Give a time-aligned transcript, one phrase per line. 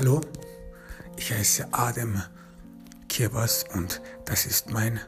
[0.00, 0.22] Hallo,
[1.18, 2.22] ich heiße Adem
[3.10, 4.98] Kirbas und das ist mein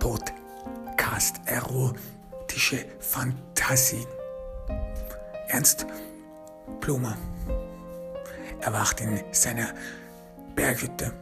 [0.00, 4.08] Podcast Erotische Fantasien.
[5.46, 5.86] Ernst
[6.80, 7.16] Blumer
[8.58, 9.72] erwacht in seiner
[10.56, 11.12] Berghütte.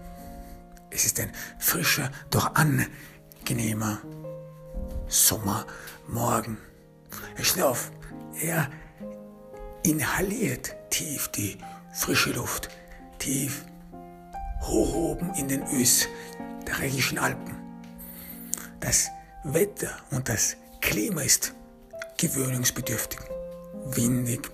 [0.88, 3.98] Es ist ein frischer, doch angenehmer
[5.06, 6.56] Sommermorgen.
[7.36, 7.92] Er steht auf,
[8.40, 8.70] er
[9.82, 11.58] inhaliert tief die
[11.92, 12.70] frische Luft,
[13.18, 13.64] tief
[14.62, 17.54] hoch oben in den österreichischen Alpen.
[18.80, 19.08] Das
[19.44, 21.54] Wetter und das Klima ist
[22.18, 23.20] gewöhnungsbedürftig,
[23.86, 24.50] windig,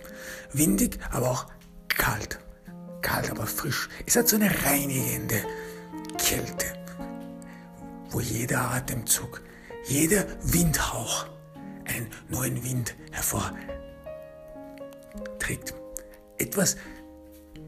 [0.53, 1.47] windig, aber auch
[1.89, 2.39] kalt,
[3.01, 3.89] kalt, aber frisch.
[4.07, 5.43] Es hat so eine reinigende
[6.19, 6.67] Kälte,
[8.11, 9.43] wo jeder Atemzug,
[9.87, 11.27] jeder Windhauch
[11.85, 13.65] einen neuen Wind hervorträgt.
[16.39, 16.77] Etwas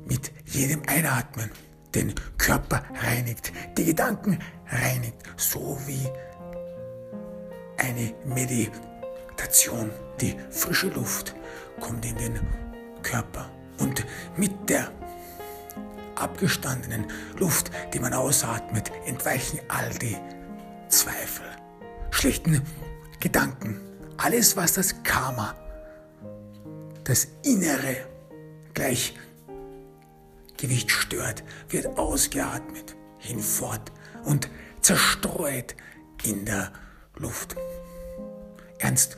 [0.06, 1.50] mit jedem Einatmen
[1.94, 4.38] den Körper reinigt, die Gedanken
[4.68, 6.08] reinigt, so wie
[7.78, 9.90] eine Meditation.
[10.20, 11.34] Die frische Luft
[11.80, 12.40] kommt in den
[13.02, 14.04] Körper und
[14.36, 14.90] mit der
[16.14, 17.06] abgestandenen
[17.38, 20.16] Luft, die man ausatmet, entweichen all die
[20.88, 21.46] Zweifel,
[22.10, 22.62] schlechten
[23.20, 23.80] Gedanken,
[24.16, 25.54] alles, was das Karma,
[27.02, 27.96] das Innere
[30.56, 33.92] Gleichgewicht stört, wird ausgeatmet, hinfort
[34.24, 34.48] und
[34.80, 35.74] zerstreut
[36.24, 36.72] in der
[37.16, 37.56] Luft.
[38.78, 39.16] Ernst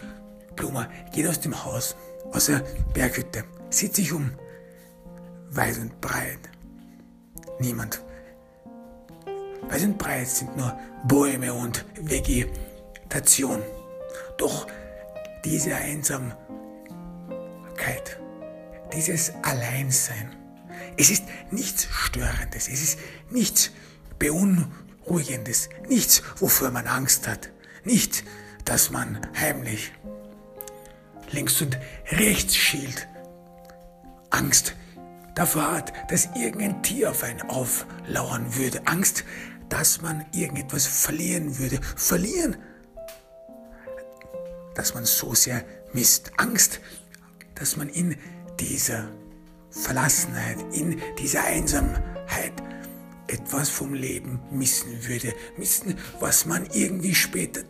[0.55, 1.97] Blumer geht aus dem Haus,
[2.33, 4.31] aus der Berghütte, sieht sich um,
[5.51, 6.51] weit und breit.
[7.61, 8.03] Niemand.
[9.69, 13.63] Weit und breit sind nur Bäume und Vegetation.
[14.39, 14.67] Doch
[15.45, 16.37] diese Einsamkeit,
[18.93, 20.46] dieses Alleinsein,
[20.97, 22.99] es ist nichts Störendes, es ist
[23.31, 23.71] nichts
[24.19, 27.51] Beunruhigendes, nichts, wofür man Angst hat,
[27.85, 28.25] nicht,
[28.65, 29.93] dass man heimlich
[31.31, 31.79] links und
[32.11, 33.07] rechts schielt,
[34.31, 34.75] Angst
[35.35, 39.25] davor hat, dass irgendein Tier auf einen auflauern würde, Angst,
[39.69, 42.57] dass man irgendetwas verlieren würde, verlieren
[44.77, 46.33] dass man so sehr misst.
[46.37, 46.81] Angst,
[47.55, 48.17] dass man in
[48.61, 49.09] dieser
[49.77, 52.53] Verlassenheit, in dieser Einsamheit
[53.29, 55.35] etwas vom Leben missen würde.
[55.57, 57.63] Missen, was man irgendwie später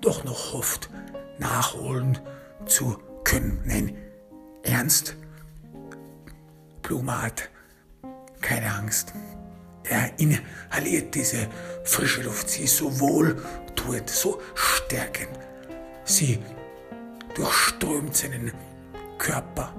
[0.00, 0.90] doch noch hofft,
[1.38, 2.18] nachholen
[2.66, 3.62] zu können.
[3.64, 3.96] Nein,
[4.62, 5.16] ernst,
[6.82, 7.48] Blume hat
[8.40, 9.14] keine Angst.
[9.84, 11.48] Er inhaliert diese
[11.84, 12.48] frische Luft.
[12.48, 15.38] Sie ist so wohltuend, so stärkend.
[16.04, 16.38] Sie
[17.34, 18.52] durchströmt seinen
[19.18, 19.74] Körper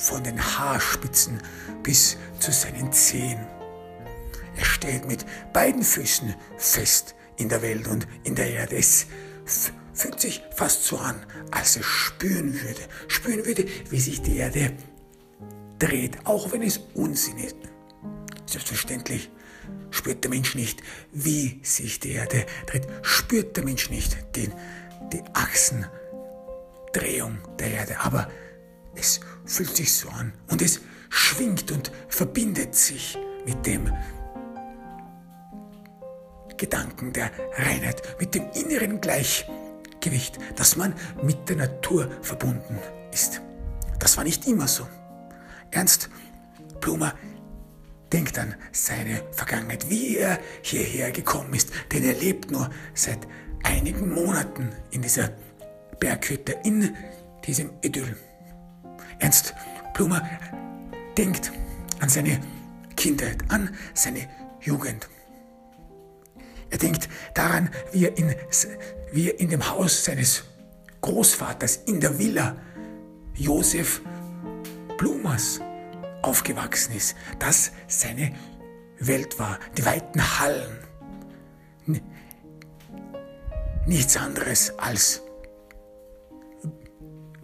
[0.00, 1.38] von den Haarspitzen
[1.82, 3.46] bis zu seinen Zehen.
[4.56, 8.76] Er steht mit beiden Füßen fest in der Welt und in der Erde.
[8.76, 9.06] Es
[9.92, 11.16] fühlt sich fast so an,
[11.50, 14.72] als er spüren würde, spüren würde, wie sich die Erde
[15.78, 17.56] dreht, auch wenn es Unsinn ist.
[18.46, 19.30] Selbstverständlich
[19.90, 24.52] spürt der Mensch nicht, wie sich die Erde dreht, spürt der Mensch nicht den,
[25.12, 25.86] die Achsen
[26.92, 28.28] Drehung der Erde, aber
[28.96, 33.92] es fühlt sich so an und es schwingt und verbindet sich mit dem
[36.56, 42.78] Gedanken der Reinheit, mit dem inneren Gleichgewicht, dass man mit der Natur verbunden
[43.12, 43.40] ist.
[43.98, 44.86] Das war nicht immer so.
[45.72, 46.10] Ernst
[46.80, 47.14] Blumer
[48.12, 53.26] denkt an seine Vergangenheit, wie er hierher gekommen ist, denn er lebt nur seit
[53.64, 55.30] einigen Monaten in dieser
[55.98, 56.94] Berghütte, in
[57.44, 58.16] diesem Idyll.
[59.20, 59.54] Ernst
[59.94, 60.28] Blumer
[61.16, 61.52] denkt
[62.00, 62.40] an seine
[62.96, 64.28] Kindheit, an seine
[64.60, 65.08] Jugend.
[66.70, 68.34] Er denkt daran, wie er in,
[69.12, 70.44] wie er in dem Haus seines
[71.00, 72.56] Großvaters in der Villa
[73.34, 74.02] Josef
[74.98, 75.60] Blumers
[76.22, 78.32] aufgewachsen ist, das seine
[78.98, 80.78] Welt war, die weiten Hallen.
[83.86, 85.22] Nichts anderes als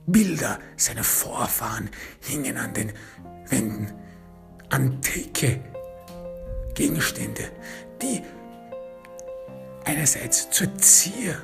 [0.06, 2.92] Bilder seiner Vorfahren hingen an den
[3.48, 3.92] Wänden.
[4.70, 5.60] Antike
[6.74, 7.50] Gegenstände,
[8.02, 8.22] die
[9.84, 11.36] einerseits zur Zier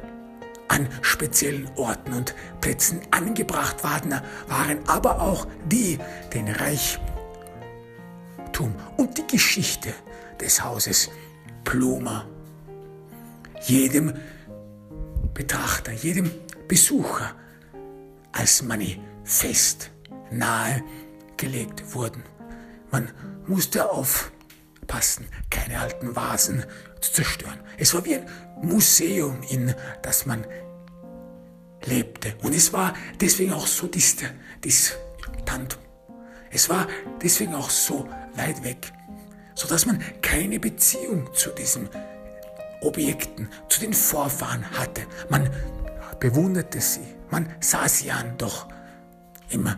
[0.69, 4.21] an speziellen Orten und Plätzen angebracht waren,
[4.87, 5.99] aber auch die
[6.33, 7.03] den Reichtum
[8.97, 9.93] und die Geschichte
[10.41, 11.11] des Hauses
[11.65, 12.27] Plumer
[13.63, 14.15] jedem
[15.35, 16.31] Betrachter, jedem
[16.69, 17.35] Besucher
[18.33, 19.91] als Manifest
[20.31, 22.23] nahegelegt wurden.
[22.91, 23.11] Man
[23.47, 26.65] musste aufpassen, keine alten Vasen
[27.01, 27.61] zu zerstören.
[27.79, 28.27] Es war wie ein
[28.63, 30.47] Museum, in das man
[31.85, 32.35] lebte.
[32.43, 35.79] Und es war deswegen auch so distant.
[36.51, 36.87] Es war
[37.23, 38.93] deswegen auch so weit weg,
[39.55, 41.89] sodass man keine Beziehung zu diesen
[42.83, 45.03] Objekten, zu den Vorfahren hatte.
[45.31, 45.49] Man
[46.21, 48.69] bewunderte sie, man sah sie an, doch
[49.49, 49.69] im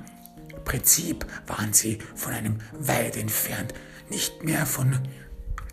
[0.65, 3.73] Prinzip waren sie von einem weit entfernt,
[4.11, 4.99] nicht mehr von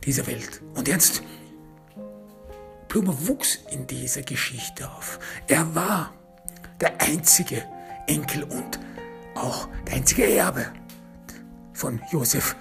[0.03, 0.61] dieser Welt.
[0.75, 1.23] Und jetzt,
[2.87, 5.19] Blumer wuchs in dieser Geschichte auf.
[5.47, 6.13] Er war
[6.79, 7.63] der einzige
[8.07, 8.79] Enkel und
[9.35, 10.71] auch der einzige Erbe
[11.73, 12.55] von Josef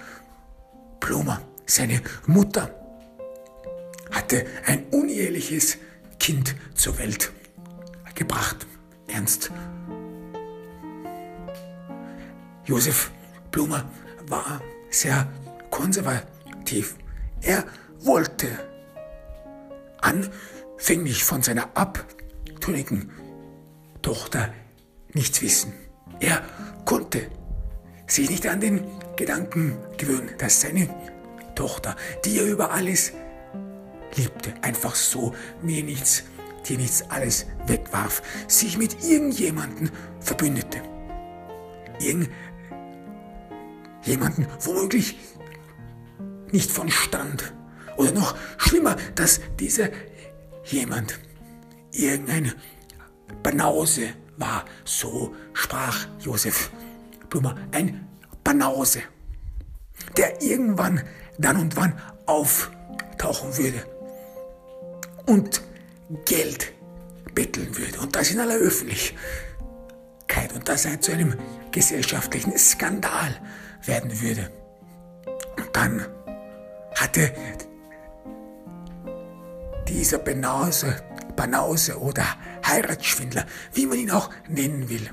[0.99, 1.41] Blumer.
[1.67, 2.73] Seine Mutter
[4.11, 5.77] hatte ein uneheliches
[6.19, 7.31] Kind zur Welt
[8.15, 8.65] gebracht.
[9.11, 9.51] Ernst.
[12.65, 13.11] Josef
[13.51, 13.89] Blumer
[14.27, 15.27] war sehr
[15.69, 16.95] konservativ.
[17.41, 17.65] Er
[17.99, 18.47] wollte
[19.99, 23.11] anfänglich von seiner abtrünnigen
[24.01, 24.53] Tochter
[25.13, 25.73] nichts wissen.
[26.19, 26.41] Er
[26.85, 27.29] konnte
[28.07, 28.85] sich nicht an den
[29.15, 30.89] Gedanken gewöhnen, dass seine
[31.55, 33.13] Tochter, die er über alles
[34.15, 36.23] liebte, einfach so mir nichts,
[36.67, 40.81] dir nichts alles wegwarf, sich mit irgendjemanden verbündete.
[41.99, 45.17] Irgendjemanden womöglich
[46.51, 47.53] nicht von Stand.
[47.97, 49.89] Oder noch schlimmer, dass dieser
[50.65, 51.19] jemand
[51.91, 52.53] irgendein
[53.43, 54.65] Banause war.
[54.83, 56.71] So sprach Josef
[57.29, 57.55] Blumer.
[57.71, 58.07] Ein
[58.43, 59.01] Banause,
[60.17, 61.01] der irgendwann
[61.37, 61.93] dann und wann
[62.25, 63.85] auftauchen würde
[65.25, 65.61] und
[66.25, 66.73] Geld
[67.33, 67.99] betteln würde.
[67.99, 69.17] Und das in aller Öffentlichkeit.
[70.53, 71.35] Und das zu einem
[71.71, 73.35] gesellschaftlichen Skandal
[73.85, 74.51] werden würde.
[75.57, 76.05] Und dann
[76.95, 77.31] hatte
[79.87, 80.95] dieser Banause,
[81.35, 82.23] Banause oder
[82.65, 85.09] Heiratsschwindler, wie man ihn auch nennen will,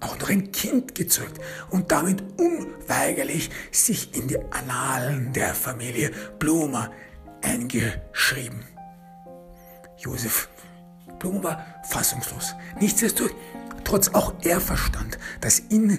[0.00, 1.40] auch noch ein Kind gezeugt
[1.70, 6.90] und damit unweigerlich sich in die Annalen der Familie Blumer
[7.42, 8.64] eingeschrieben.
[9.98, 10.48] Josef
[11.18, 12.54] Blumer war fassungslos.
[12.80, 15.98] Nichtsdestotrotz auch er verstand, dass in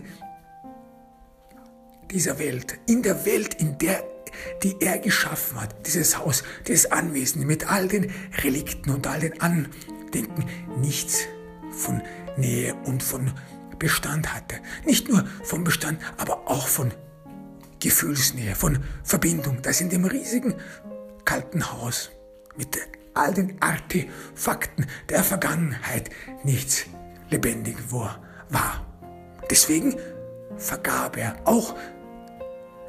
[2.11, 4.03] dieser Welt, in der Welt, in der
[4.63, 8.11] die er geschaffen hat, dieses Haus, dieses Anwesen mit all den
[8.43, 10.45] Relikten und all den Andenken,
[10.79, 11.21] nichts
[11.71, 12.01] von
[12.37, 13.31] Nähe und von
[13.79, 14.57] Bestand hatte.
[14.85, 16.91] Nicht nur vom Bestand, aber auch von
[17.79, 20.55] Gefühlsnähe, von Verbindung, das in dem riesigen
[21.25, 22.11] kalten Haus
[22.55, 22.77] mit
[23.17, 26.09] all den Artefakten der Vergangenheit
[26.43, 26.85] nichts
[27.29, 28.19] lebendig war.
[29.49, 29.95] Deswegen
[30.57, 31.75] vergab er, auch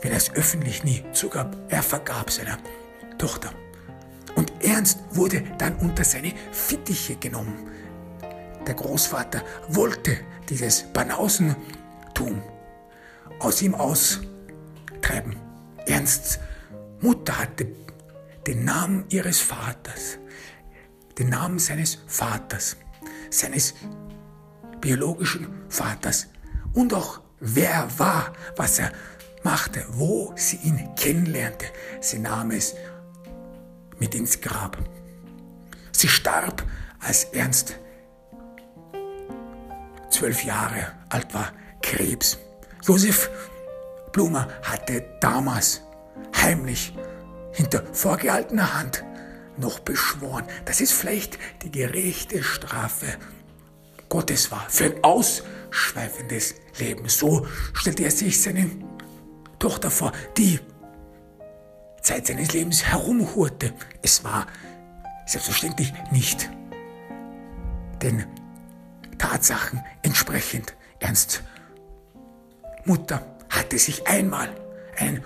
[0.00, 2.58] wenn er es öffentlich nie zugab, er vergab seiner
[3.18, 3.50] Tochter.
[4.36, 7.68] Und Ernst wurde dann unter seine Fittiche genommen.
[8.66, 12.42] Der Großvater wollte dieses Banausentum
[13.40, 15.36] aus ihm austreiben.
[15.86, 16.38] Ernsts
[17.00, 17.66] Mutter hatte
[18.48, 20.18] den Namen ihres Vaters,
[21.18, 22.78] den Namen seines Vaters,
[23.28, 23.74] seines
[24.80, 26.28] biologischen Vaters
[26.72, 28.90] und auch wer er war, was er
[29.42, 31.66] machte, wo sie ihn kennenlernte.
[32.00, 32.74] Sie nahm es
[33.98, 34.78] mit ins Grab.
[35.92, 36.64] Sie starb,
[37.00, 37.78] als Ernst
[40.08, 41.52] zwölf Jahre alt war,
[41.82, 42.38] Krebs.
[42.82, 43.28] Josef
[44.10, 45.82] Blumer hatte damals
[46.34, 46.94] heimlich
[47.58, 49.04] hinter vorgehaltener Hand
[49.56, 53.06] noch beschworen, dass es vielleicht die gerechte Strafe
[54.08, 57.08] Gottes war für ein ausschweifendes Leben.
[57.08, 58.70] So stellte er sich seine
[59.58, 60.60] Tochter vor, die
[62.00, 63.74] Zeit seines Lebens herumhurte.
[64.02, 64.46] Es war
[65.26, 66.48] selbstverständlich nicht
[68.00, 68.24] den
[69.18, 71.42] Tatsachen entsprechend ernst.
[72.84, 74.48] Mutter hatte sich einmal
[74.96, 75.24] ein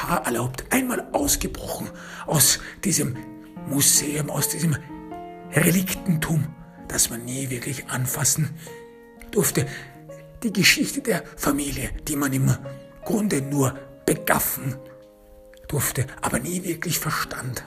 [0.00, 1.90] Fauxpas erlaubt, einmal ausgebrochen
[2.26, 3.16] aus diesem
[3.66, 4.76] Museum, aus diesem
[5.52, 6.54] Reliktentum,
[6.88, 8.50] das man nie wirklich anfassen
[9.30, 9.66] durfte.
[10.42, 12.56] Die Geschichte der Familie, die man im
[13.04, 14.76] Grunde nur begaffen
[15.68, 17.62] durfte, aber nie wirklich verstand.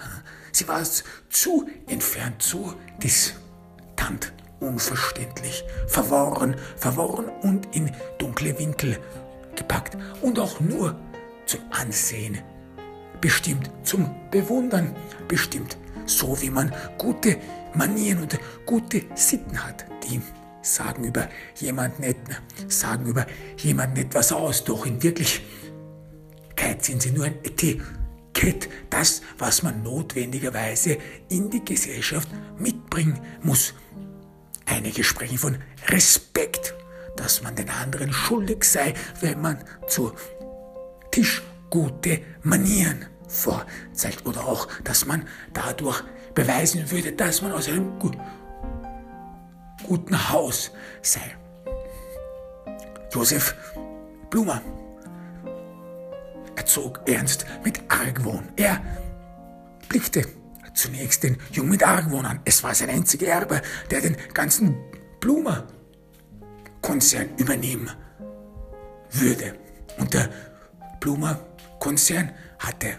[0.52, 0.84] Sie war
[1.30, 8.98] zu entfernt, zu distant unverständlich, verworren, verworren und in dunkle Winkel
[9.56, 10.98] gepackt und auch nur
[11.46, 12.40] zum Ansehen.
[13.22, 14.96] Bestimmt, zum Bewundern.
[15.28, 17.38] Bestimmt, so wie man gute
[17.74, 20.22] Manieren und gute Sitten hat, die
[20.62, 22.16] sagen über jemanden,
[22.68, 23.26] sagen über
[23.58, 25.44] jemanden etwas aus, doch in Wirklichkeit
[26.80, 30.98] sind sie nur ein Etikett, das, was man notwendigerweise
[31.30, 33.74] in die Gesellschaft mitbringen muss.
[34.66, 35.58] Einige sprechen von
[35.88, 36.74] Respekt,
[37.18, 40.14] dass man den anderen schuldig sei, wenn man zu
[41.14, 46.04] Tisch gute Manieren vorzeigt oder auch, dass man dadurch
[46.34, 48.00] beweisen würde, dass man aus einem
[49.84, 50.72] guten Haus
[51.04, 51.38] sei.
[53.12, 53.54] Josef
[54.32, 54.60] Blumer
[56.56, 58.50] erzog Ernst mit Argwohn.
[58.56, 58.82] Er
[59.90, 60.26] blickte
[60.74, 62.40] zunächst den Jungen mit Argwohn an.
[62.44, 64.76] Es war sein einziger Erbe, der den ganzen
[65.20, 67.92] Blumer-Konzern übernehmen
[69.12, 69.54] würde.
[70.00, 70.16] Und
[71.04, 72.96] der Blumer-Konzern hatte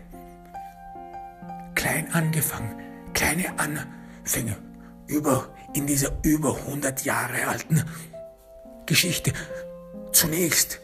[1.74, 2.78] klein angefangen,
[3.14, 4.56] kleine Anfänge
[5.06, 7.82] über, in dieser über 100 Jahre alten
[8.86, 9.32] Geschichte.
[10.12, 10.80] Zunächst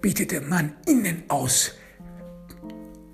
[0.00, 1.72] bietete man innen aus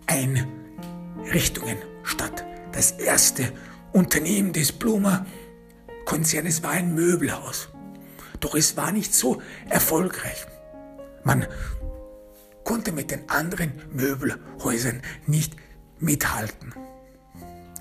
[0.07, 2.45] Einrichtungen statt.
[2.73, 3.53] Das erste
[3.93, 5.27] Unternehmen des Blumer
[6.05, 7.69] Konzernes war ein Möbelhaus.
[8.41, 10.47] Doch es war nicht so erfolgreich.
[11.25, 11.47] Man
[12.69, 15.57] konnte mit den anderen Möbelhäusern nicht
[16.01, 16.75] mithalten.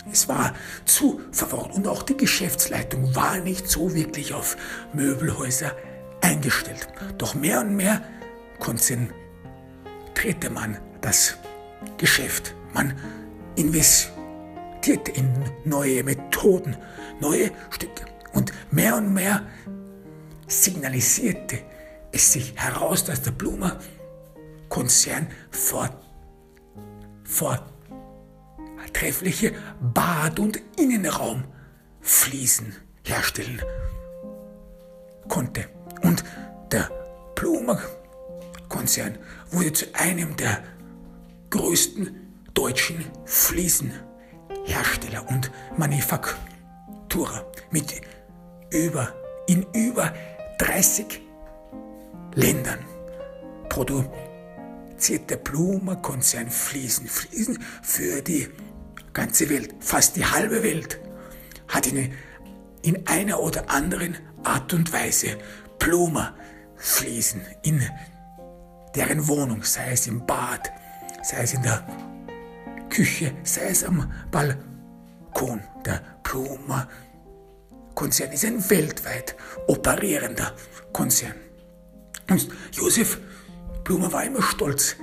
[0.10, 4.56] Es war zu verworren und auch die Geschäftsleitung war nicht so wirklich auf
[4.94, 5.76] Möbelhäuser
[6.22, 6.88] eingestellt.
[7.18, 8.02] Doch mehr und mehr
[8.60, 9.12] konzentrierte
[10.54, 11.36] man das
[11.98, 12.56] Geschäft.
[12.74, 12.98] Man
[13.58, 15.28] investierte in
[15.66, 16.78] neue Methoden,
[17.20, 18.06] neue Stücke.
[18.32, 19.46] Und mehr und mehr
[20.48, 21.60] signalisierte
[22.14, 23.80] es sich heraus, dass der Blumer
[24.70, 25.90] Konzern vor,
[27.24, 33.62] vortreffliche Bad- und Innenraumfliesen herstellen
[35.28, 35.66] konnte.
[36.02, 36.24] Und
[36.72, 36.90] der
[37.36, 37.82] Blumer
[38.70, 39.18] Konzern
[39.52, 40.64] wurde zu einem der
[41.50, 42.16] größten
[42.54, 48.02] deutschen Fliesenhersteller und Manufakturer mit
[48.72, 49.14] über,
[49.48, 50.14] in über
[50.60, 51.22] 30
[52.36, 52.80] Ländern
[53.70, 54.27] produziert
[55.00, 57.08] der Blumer Konzern Fliesen.
[57.08, 58.48] Fliesen für die
[59.14, 61.00] ganze Welt, fast die halbe Welt,
[61.68, 62.14] hat in,
[62.82, 65.38] in einer oder anderen Art und Weise
[65.80, 66.36] Blumer
[66.76, 67.82] Fliesen in
[68.96, 70.72] deren Wohnung, sei es im Bad,
[71.24, 71.86] sei es in der
[72.90, 75.62] Küche, sei es am Balkon.
[75.86, 76.88] Der Pluma
[77.96, 79.36] Konzern ist ein weltweit
[79.68, 80.54] operierender
[80.94, 81.36] Konzern.
[82.30, 83.20] Und Josef
[83.88, 84.98] Blumer war immer stolz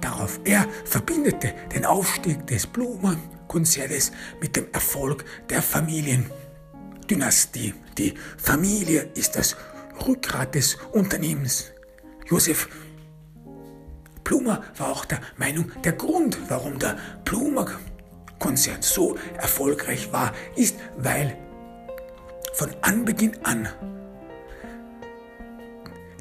[0.00, 0.40] darauf.
[0.44, 7.74] Er verbindete den Aufstieg des Blumer-Konzernes mit dem Erfolg der Familiendynastie.
[7.98, 9.56] Die Familie ist das
[10.08, 11.66] Rückgrat des Unternehmens.
[12.24, 12.70] Josef
[14.24, 21.36] Plumer war auch der Meinung, der Grund, warum der Plumer-Konzern so erfolgreich war, ist, weil
[22.54, 23.68] von Anbeginn an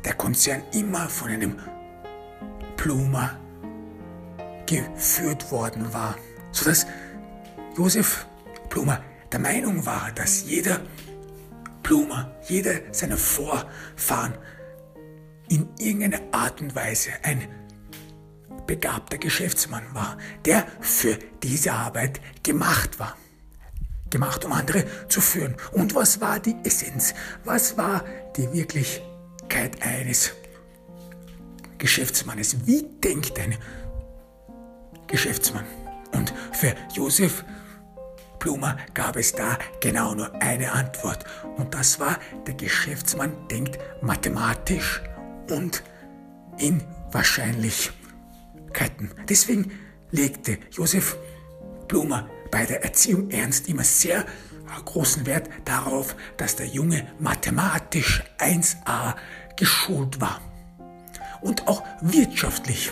[0.04, 1.56] der Konzern immer von einem
[2.84, 3.40] Plumer
[4.66, 6.18] geführt worden war,
[6.52, 6.86] sodass
[7.78, 8.28] Josef
[8.68, 10.82] Plumer der Meinung war, dass jeder
[11.82, 14.34] Plumer, jeder seiner Vorfahren
[15.48, 17.48] in irgendeiner Art und Weise ein
[18.68, 23.16] begabter Geschäftsmann war, der für diese Arbeit gemacht war.
[24.10, 25.56] Gemacht, um andere zu führen.
[25.72, 27.14] Und was war die Essenz?
[27.46, 28.04] Was war
[28.36, 30.34] die Wirklichkeit eines
[31.84, 32.66] Geschäftsmannes?
[32.66, 33.56] Wie denkt ein
[35.08, 35.66] Geschäftsmann?
[36.14, 37.46] Und für Josef
[38.40, 41.24] Blumer gab es da genau nur eine Antwort.
[41.58, 45.02] Und das war, der Geschäftsmann denkt mathematisch
[45.50, 45.84] und
[46.58, 47.92] in wahrscheinlich
[48.74, 49.12] Möglichkeiten.
[49.30, 49.72] Deswegen
[50.12, 51.18] legte Josef
[51.88, 54.26] Blumer bei der Erziehung Ernst immer sehr
[54.86, 59.16] großen Wert darauf, dass der Junge mathematisch 1a
[59.56, 60.42] geschult war
[61.44, 62.92] und auch wirtschaftlich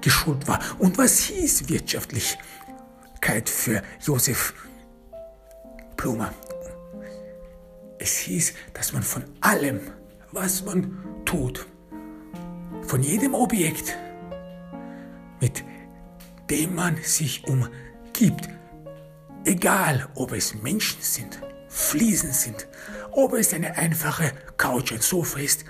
[0.00, 0.60] geschult war.
[0.78, 4.54] Und was hieß Wirtschaftlichkeit für Josef
[5.96, 6.32] Blumer?
[7.98, 9.80] Es hieß, dass man von allem,
[10.32, 11.66] was man tut,
[12.82, 13.96] von jedem Objekt,
[15.40, 15.64] mit
[16.50, 18.48] dem man sich umgibt.
[19.44, 22.68] Egal, ob es Menschen sind, Fliesen sind,
[23.12, 25.64] ob es eine einfache Couch, ein Sofa ist,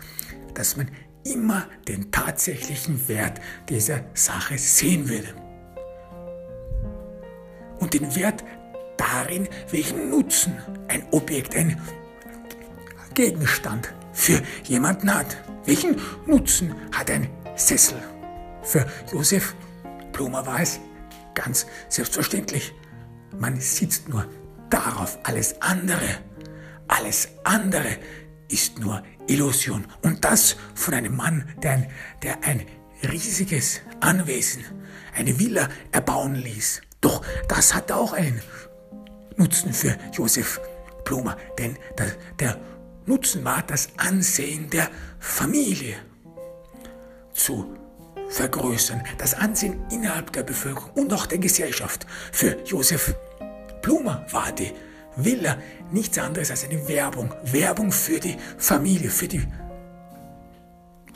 [0.54, 0.90] dass man
[1.32, 5.28] immer den tatsächlichen Wert dieser Sache sehen würde.
[7.78, 8.44] Und den Wert
[8.96, 10.56] darin, welchen Nutzen
[10.88, 11.80] ein Objekt, ein
[13.14, 15.36] Gegenstand für jemanden hat.
[15.64, 17.98] Welchen Nutzen hat ein Sessel?
[18.62, 19.54] Für Josef
[20.12, 20.80] Blumer war es
[21.34, 22.72] ganz selbstverständlich.
[23.38, 24.26] Man sitzt nur
[24.70, 25.18] darauf.
[25.24, 26.08] Alles andere,
[26.88, 27.98] alles andere
[28.48, 29.86] ist nur Illusion.
[30.02, 31.90] Und das von einem Mann, der ein,
[32.22, 32.62] der ein
[33.02, 34.64] riesiges Anwesen,
[35.14, 36.82] eine Villa erbauen ließ.
[37.00, 38.40] Doch das hat auch einen
[39.36, 40.60] Nutzen für Josef
[41.04, 42.60] Blumer, denn der, der
[43.06, 44.90] Nutzen war, das Ansehen der
[45.20, 45.94] Familie
[47.32, 47.76] zu
[48.28, 52.06] vergrößern, das Ansehen innerhalb der Bevölkerung und auch der Gesellschaft.
[52.32, 53.14] Für Josef
[53.82, 54.72] Blumer war die
[55.16, 55.58] Villa
[55.90, 59.46] nichts anderes als eine Werbung, Werbung für die Familie, für die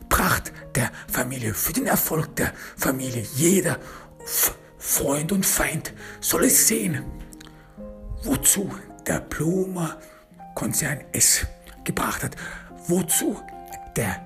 [0.09, 3.25] Pracht der Familie, für den Erfolg der Familie.
[3.35, 3.79] Jeder
[4.79, 7.05] Freund und Feind soll es sehen,
[8.25, 8.71] wozu
[9.07, 9.99] der Blumer
[10.55, 11.47] Konzern es
[11.85, 12.37] gebracht hat,
[12.87, 13.41] wozu
[13.97, 14.25] der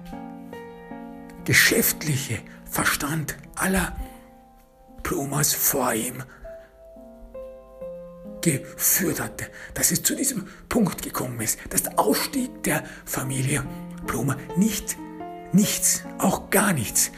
[1.45, 2.38] geschäftliche
[2.71, 3.95] Verstand aller
[5.02, 6.23] Blumers vor ihm
[8.44, 13.64] geführt hatte, dass es zu diesem Punkt gekommen ist, dass der Ausstieg der Familie
[14.06, 14.96] Blumer nicht,
[15.52, 17.10] nichts, auch gar nichts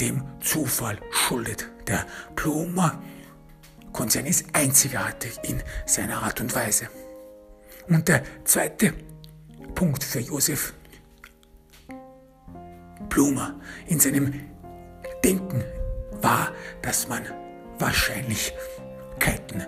[0.00, 1.68] dem Zufall schuldet.
[1.86, 3.02] Der Blumer
[3.92, 6.88] Konzern ist einzigartig in seiner Art und Weise.
[7.88, 8.94] Und der zweite
[9.74, 10.72] Punkt für Josef
[13.08, 13.58] Blumer
[13.88, 14.32] in seinem
[15.24, 15.64] Denken
[16.22, 17.24] war, dass man
[17.80, 19.66] Wahrscheinlichkeiten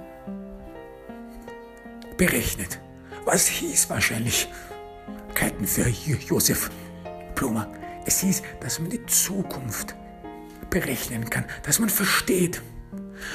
[2.26, 2.80] berechnet.
[3.24, 6.70] Was hieß Wahrscheinlichkeiten für Josef
[7.34, 7.66] Blumer?
[8.06, 9.96] Es hieß, dass man die Zukunft
[10.70, 12.62] berechnen kann, dass man versteht,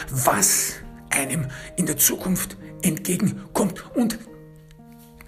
[0.10, 0.76] was
[1.10, 4.20] einem in der Zukunft entgegenkommt und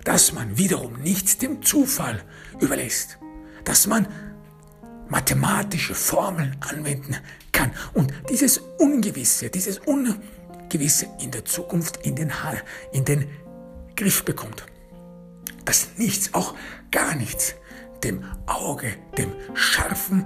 [0.06, 2.24] dass man wiederum nichts dem Zufall
[2.62, 3.20] überlässt,
[3.66, 4.08] dass man
[5.10, 7.18] mathematische Formeln anwenden
[7.52, 12.32] kann und dieses Ungewisse, dieses Ungewisse in der Zukunft in den,
[12.94, 13.28] in den
[14.00, 14.66] Griff bekommt.
[15.66, 16.56] Dass nichts, auch
[16.90, 17.56] gar nichts,
[18.02, 20.26] dem Auge, dem scharfen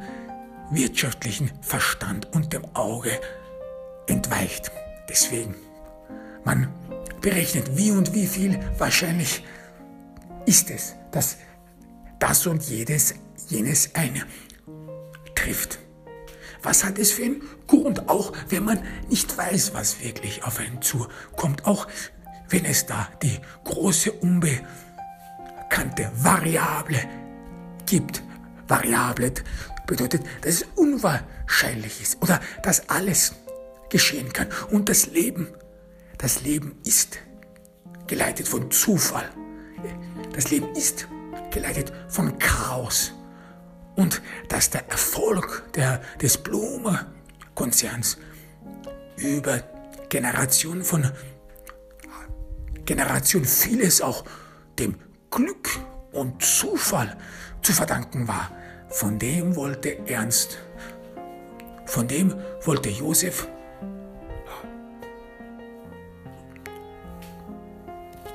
[0.70, 3.20] wirtschaftlichen Verstand und dem Auge
[4.08, 4.72] entweicht.
[5.10, 5.56] Deswegen,
[6.44, 6.72] man
[7.20, 9.44] berechnet, wie und wie viel wahrscheinlich
[10.46, 11.38] ist es, dass
[12.20, 13.16] das und jedes,
[13.50, 14.24] jenes eine
[15.34, 15.80] trifft.
[16.62, 20.82] Was hat es für einen Grund, auch wenn man nicht weiß, was wirklich auf einen
[20.82, 21.88] zukommt, auch
[22.54, 27.00] wenn es da die große unbekannte Variable
[27.88, 28.22] gibt.
[28.68, 29.34] Variable
[29.88, 33.34] bedeutet, dass es unwahrscheinlich ist oder dass alles
[33.89, 34.50] geschehen kann.
[34.70, 35.48] Und das Leben,
[36.20, 37.18] das Leben ist
[38.06, 39.28] geleitet von Zufall.
[40.36, 41.08] Das Leben ist
[41.50, 43.13] geleitet von Chaos.
[43.96, 48.20] Und dass der Erfolg der, des Blume-Konzerns
[49.18, 49.63] über
[50.10, 51.12] Generationen von
[52.86, 54.24] Generation vieles auch
[54.80, 54.96] dem
[55.30, 55.69] Glück
[56.12, 57.17] und Zufall
[57.62, 58.52] zu verdanken war.
[58.89, 60.58] Von dem wollte Ernst,
[61.86, 63.48] von dem wollte Josef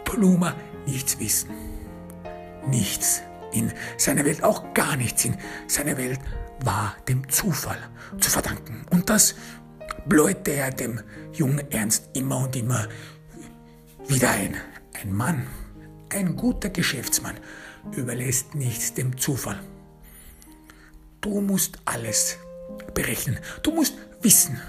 [0.04, 0.56] Blumer
[0.86, 1.50] nichts wissen.
[2.66, 5.36] Nichts in seiner Welt, auch gar nichts in
[5.68, 6.18] seiner Welt
[6.64, 7.78] war dem Zufall
[8.18, 8.84] zu verdanken.
[8.90, 9.36] Und das
[10.06, 11.00] bläute er dem
[11.32, 12.88] jungen Ernst immer und immer
[14.08, 14.56] wieder ein.
[15.00, 15.46] Ein Mann,
[16.10, 17.36] ein guter Geschäftsmann,
[17.96, 19.60] überlässt nichts dem Zufall.
[21.20, 22.36] Du musst alles
[22.94, 23.38] berechnen.
[23.62, 24.60] Du musst wissen,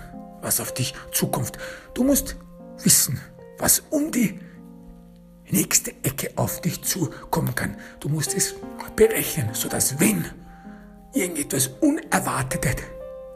[0.41, 1.58] was auf dich zukommt.
[1.93, 2.36] Du musst
[2.84, 3.19] wissen,
[3.58, 4.39] was um die
[5.49, 7.75] nächste Ecke auf dich zukommen kann.
[7.99, 8.56] Du musst es
[8.95, 10.25] berechnen, sodass wenn
[11.13, 12.75] irgendetwas Unerwartetes,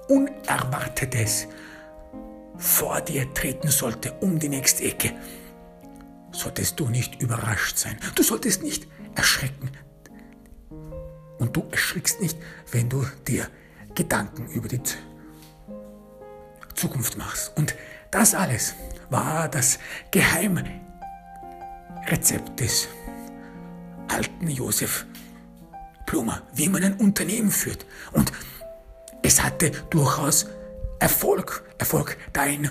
[0.09, 1.47] Unerwartetes
[2.57, 5.13] vor dir treten sollte, um die nächste Ecke,
[6.33, 7.97] solltest du nicht überrascht sein.
[8.15, 9.71] Du solltest nicht erschrecken.
[11.39, 12.37] Und du erschrickst nicht,
[12.71, 13.47] wenn du dir
[13.95, 14.81] Gedanken über die
[16.75, 17.55] Zukunft machst.
[17.55, 17.75] Und
[18.11, 18.75] das alles
[19.09, 19.79] war das
[20.11, 20.81] Geheimrezept
[22.59, 22.87] des
[24.07, 25.05] alten Josef
[26.05, 27.85] Blumer, wie man ein Unternehmen führt.
[28.11, 28.31] Und
[29.21, 30.47] es hatte durchaus
[30.99, 32.69] Erfolg, Erfolg dahin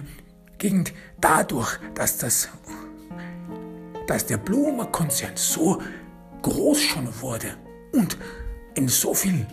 [0.59, 2.49] Gegend dadurch, dass das
[4.07, 5.81] dass der Blumer Konzern so
[6.43, 7.57] groß schon wurde
[7.93, 8.17] und
[8.75, 9.47] in so vielen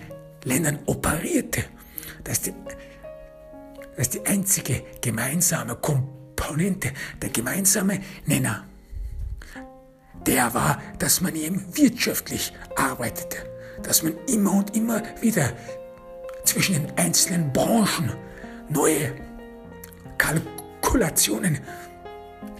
[0.43, 1.63] Ländern operierte,
[2.23, 2.53] dass die,
[3.97, 8.65] dass die einzige gemeinsame Komponente, der gemeinsame Nenner,
[10.25, 13.37] der war, dass man eben wirtschaftlich arbeitete,
[13.83, 15.53] dass man immer und immer wieder
[16.43, 18.11] zwischen den einzelnen Branchen
[18.69, 19.13] neue
[20.17, 21.59] Kalkulationen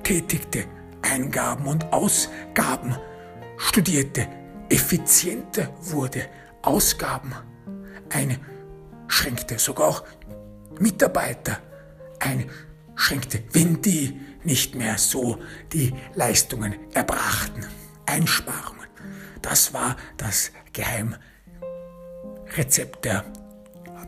[0.04, 0.66] tätigte,
[1.02, 2.96] Eingaben und Ausgaben
[3.58, 4.28] studierte,
[4.70, 6.28] effizienter wurde,
[6.62, 7.34] Ausgaben
[8.10, 10.04] einschränkte, sogar auch
[10.80, 11.60] Mitarbeiter
[12.20, 15.40] einschränkte, wenn die nicht mehr so
[15.74, 17.66] die Leistungen erbrachten.
[18.06, 18.88] Einsparungen.
[19.42, 23.24] Das war das Geheimrezept der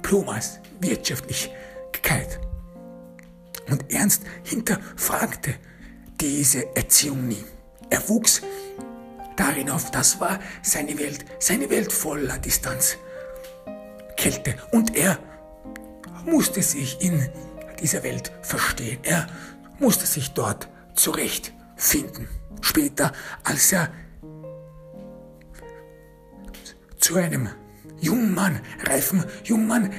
[0.02, 2.40] Plumas Wirtschaftlichkeit.
[3.70, 5.54] Und Ernst hinterfragte
[6.22, 7.44] diese Erziehung nie.
[7.90, 8.42] Er wuchs
[9.36, 12.98] darin auf, das war seine Welt, seine Welt voller Distanz,
[14.16, 14.56] Kälte.
[14.72, 15.18] Und er
[16.26, 17.28] musste sich in
[17.82, 19.00] dieser Welt verstehen.
[19.02, 19.28] Er
[19.80, 22.28] musste sich dort zurechtfinden.
[22.62, 23.12] Später,
[23.44, 23.92] als er
[27.00, 27.50] zu einem
[28.00, 29.92] jungen Mann, reifen jungen Mann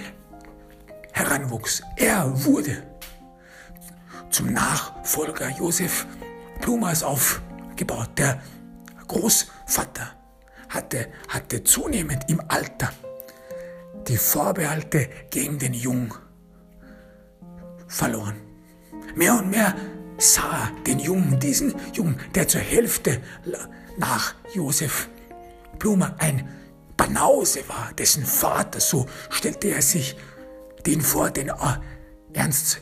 [1.12, 1.82] heranwuchs.
[1.96, 2.91] Er wurde
[4.32, 6.06] zum Nachfolger Josef
[6.60, 8.10] Plumas aufgebaut.
[8.16, 8.40] Der
[9.06, 10.12] Großvater
[10.68, 12.92] hatte, hatte zunehmend im Alter
[14.08, 16.12] die Vorbehalte gegen den Jungen
[17.86, 18.36] verloren.
[19.14, 19.74] Mehr und mehr
[20.18, 23.20] sah den Jungen, diesen Jungen, der zur Hälfte
[23.98, 25.08] nach Josef
[25.78, 26.48] Blumer ein
[26.96, 30.16] Banause war, dessen Vater, so stellte er sich
[30.86, 31.52] den vor, den
[32.32, 32.78] Ernsts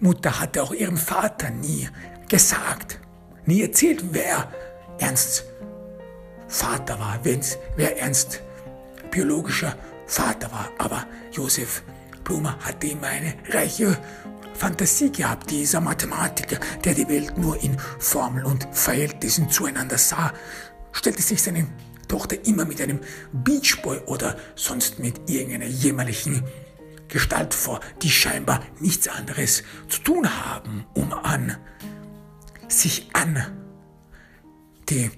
[0.00, 1.88] Mutter hatte auch ihrem Vater nie
[2.28, 3.00] gesagt,
[3.46, 4.52] nie erzählt, wer
[4.98, 5.44] Ernsts
[6.48, 7.20] Vater war,
[7.76, 8.40] wer Ernst
[9.10, 10.70] biologischer Vater war.
[10.78, 11.82] Aber Josef
[12.24, 13.98] Blumer hatte immer eine reiche
[14.54, 20.32] Fantasie gehabt, dieser Mathematiker, der die Welt nur in Formeln und Verhältnissen zueinander sah,
[20.92, 21.68] stellte sich seine
[22.08, 23.00] Tochter immer mit einem
[23.32, 26.42] Beachboy oder sonst mit irgendeiner jämmerlichen
[27.08, 31.56] Gestalt vor, die scheinbar nichts anderes zu tun haben, um an
[32.68, 33.42] sich an
[34.88, 35.10] die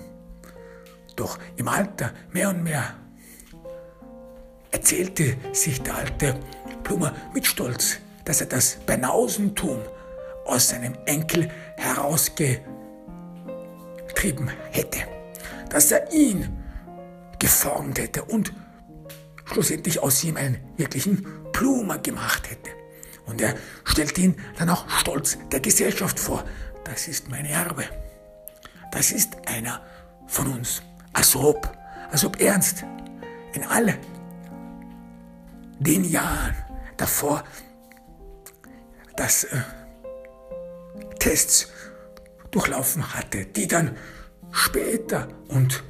[1.15, 2.95] Doch im Alter mehr und mehr
[4.71, 6.39] erzählte sich der alte
[6.83, 9.79] Plummer mit Stolz, dass er das Banausentum
[10.45, 12.61] aus seinem Enkel herausgetrieben
[14.71, 15.18] hätte
[15.69, 16.57] dass er ihn
[17.39, 18.53] geformt hätte und
[19.45, 22.69] schlussendlich aus ihm einen wirklichen Plumer gemacht hätte.
[23.25, 26.43] Und er stellte ihn dann auch stolz der Gesellschaft vor.
[26.83, 27.83] Das ist mein Erbe.
[28.91, 29.81] Das ist einer
[30.27, 30.81] von uns.
[31.13, 31.71] Als ob,
[32.11, 32.83] als ob Ernst
[33.53, 33.97] in all
[35.79, 36.55] den Jahren
[36.97, 37.43] davor
[39.15, 39.61] das äh,
[41.19, 41.71] Tests
[42.51, 43.95] durchlaufen hatte, die dann
[44.51, 45.83] später und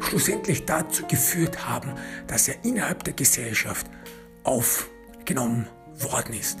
[0.00, 1.94] schlussendlich dazu geführt haben,
[2.26, 3.86] dass er innerhalb der Gesellschaft
[4.44, 6.58] aufgenommen worden ist.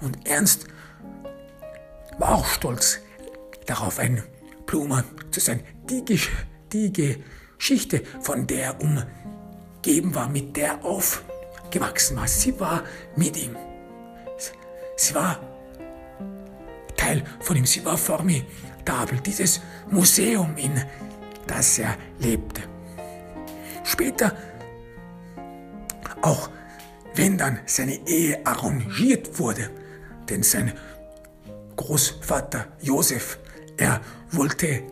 [0.00, 0.66] Und Ernst
[2.18, 3.00] war auch stolz
[3.66, 4.22] darauf, ein
[4.66, 5.60] Blumer zu sein.
[5.88, 6.04] Die,
[6.72, 12.84] die Geschichte, von der er umgeben war, mit der er aufgewachsen war, sie war
[13.16, 13.56] mit ihm.
[14.96, 15.40] Sie war
[16.96, 20.72] Teil von ihm, sie war formidabel Tafel, dieses Museum, in
[21.46, 22.62] das er lebte.
[23.84, 24.36] Später,
[26.22, 26.50] auch
[27.14, 29.70] wenn dann seine Ehe arrangiert wurde,
[30.28, 30.72] denn sein
[31.76, 33.38] Großvater Josef,
[33.76, 34.82] er wollte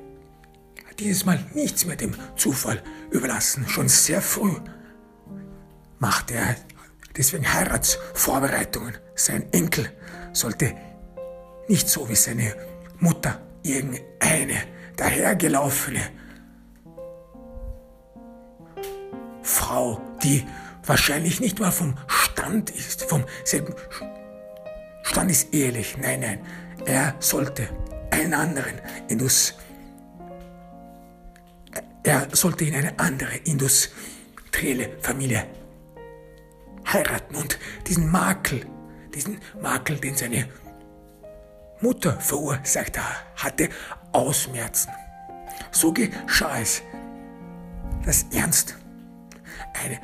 [0.98, 3.68] dieses Mal nichts mehr dem Zufall überlassen.
[3.68, 4.54] Schon sehr früh
[5.98, 6.56] machte er
[7.16, 8.96] deswegen Heiratsvorbereitungen.
[9.14, 9.92] Sein Enkel
[10.32, 10.74] sollte
[11.68, 12.54] nicht so wie seine
[12.98, 14.62] Mutter irgendeine
[14.96, 16.00] dahergelaufene
[19.42, 20.44] Frau, die
[20.84, 23.74] wahrscheinlich nicht mal vom Stand ist, vom selben
[25.02, 25.96] Stand ist ehrlich.
[25.98, 26.40] Nein, nein,
[26.86, 27.68] er sollte
[28.10, 29.54] einen anderen Indus,
[32.02, 35.46] er sollte in eine andere industrielle Familie
[36.92, 38.64] heiraten und diesen Makel,
[39.14, 40.48] diesen Makel, den seine
[41.80, 42.98] Mutter verursacht
[43.36, 43.68] hatte,
[44.12, 44.90] ausmerzen.
[45.70, 46.82] So geschah es,
[48.04, 48.76] dass Ernst
[49.74, 50.00] eine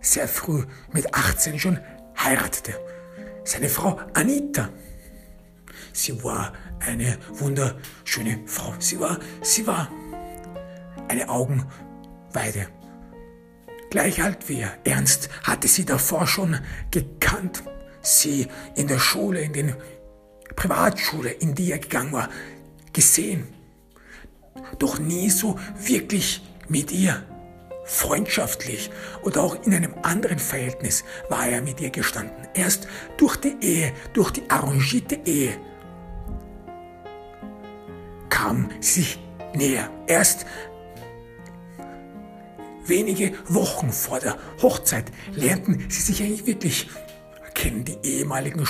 [0.00, 1.78] sehr früh mit 18 schon
[2.18, 2.74] heiratete.
[3.44, 4.68] Seine Frau Anita.
[5.92, 8.74] Sie war eine wunderschöne Frau.
[8.78, 9.90] Sie war, sie war
[11.08, 12.68] eine Augenweide.
[13.90, 14.76] Gleich alt wie er.
[14.84, 16.58] Ernst hatte sie davor schon
[16.90, 17.62] gekannt.
[18.02, 19.74] Sie in der Schule, in den
[20.58, 22.28] Privatschule, in die er gegangen war,
[22.92, 23.46] gesehen.
[24.80, 27.22] Doch nie so wirklich mit ihr
[27.84, 28.90] freundschaftlich
[29.22, 32.48] oder auch in einem anderen Verhältnis war er mit ihr gestanden.
[32.54, 35.56] Erst durch die Ehe, durch die arrangierte Ehe
[38.28, 39.20] kam sie sich
[39.54, 39.88] näher.
[40.08, 40.44] Erst
[42.84, 46.90] wenige Wochen vor der Hochzeit lernten sie sich eigentlich wirklich
[47.54, 48.66] kennen, die ehemaligen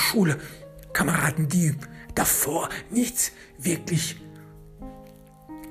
[0.98, 1.74] Schulkameraden, die
[2.14, 4.16] davor nichts wirklich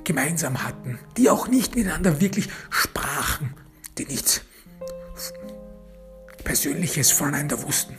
[0.03, 3.53] gemeinsam hatten, die auch nicht miteinander wirklich sprachen,
[3.97, 4.41] die nichts
[6.45, 7.97] Persönliches voneinander wussten.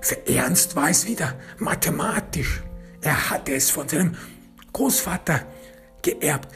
[0.00, 2.62] Für Ernst war es wieder mathematisch.
[3.00, 4.14] Er hatte es von seinem
[4.72, 5.44] Großvater
[6.00, 6.54] geerbt.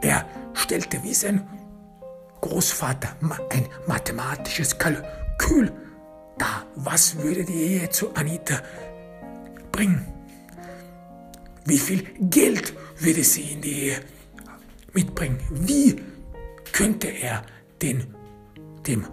[0.00, 1.46] Er stellte wie sein
[2.40, 3.16] Großvater
[3.50, 5.70] ein mathematisches Kalkül
[6.38, 6.66] dar.
[6.74, 8.60] Was würde die Ehe zu Anita
[9.70, 10.06] bringen?
[11.64, 14.00] Wie viel Geld würde sie in die Ehe
[14.92, 15.38] mitbringen?
[15.50, 15.96] Wie
[16.72, 17.42] könnte er
[17.80, 18.14] den,
[18.86, 19.06] dem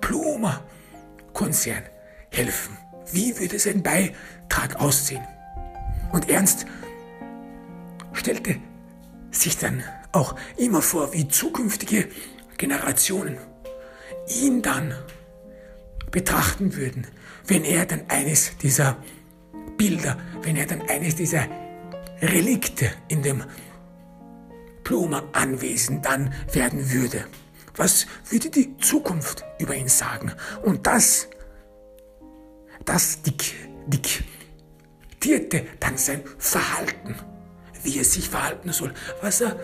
[0.00, 1.82] Pluma-Konzern
[2.30, 2.76] helfen?
[3.12, 5.26] Wie würde sein Beitrag aussehen?
[6.12, 6.66] Und Ernst
[8.12, 8.56] stellte
[9.30, 9.82] sich dann
[10.12, 12.08] auch immer vor, wie zukünftige
[12.58, 13.38] Generationen
[14.28, 14.94] ihn dann
[16.12, 17.06] betrachten würden,
[17.46, 18.96] wenn er dann eines dieser
[19.76, 21.48] Bilder, wenn er dann eines dieser
[22.20, 23.42] Relikte in dem
[24.84, 27.24] Blumer Anwesen dann werden würde.
[27.76, 30.32] Was würde die Zukunft über ihn sagen?
[30.62, 31.28] Und das,
[32.84, 33.20] das
[33.86, 37.16] diktierte dann sein Verhalten,
[37.82, 39.58] wie er sich verhalten soll, was er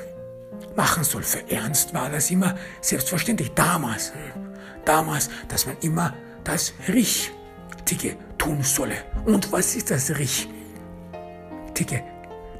[0.75, 1.23] machen soll.
[1.23, 3.51] Für Ernst war das immer selbstverständlich.
[3.53, 6.15] Damals, hm, damals, dass man immer
[6.49, 8.97] das Richtige tun solle.
[9.27, 10.53] Und was ist das Richtige?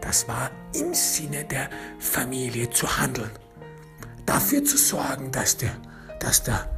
[0.03, 3.31] Das war im Sinne der Familie zu handeln.
[4.27, 5.75] Dafür zu sorgen, dass, der,
[6.21, 6.69] dass, der,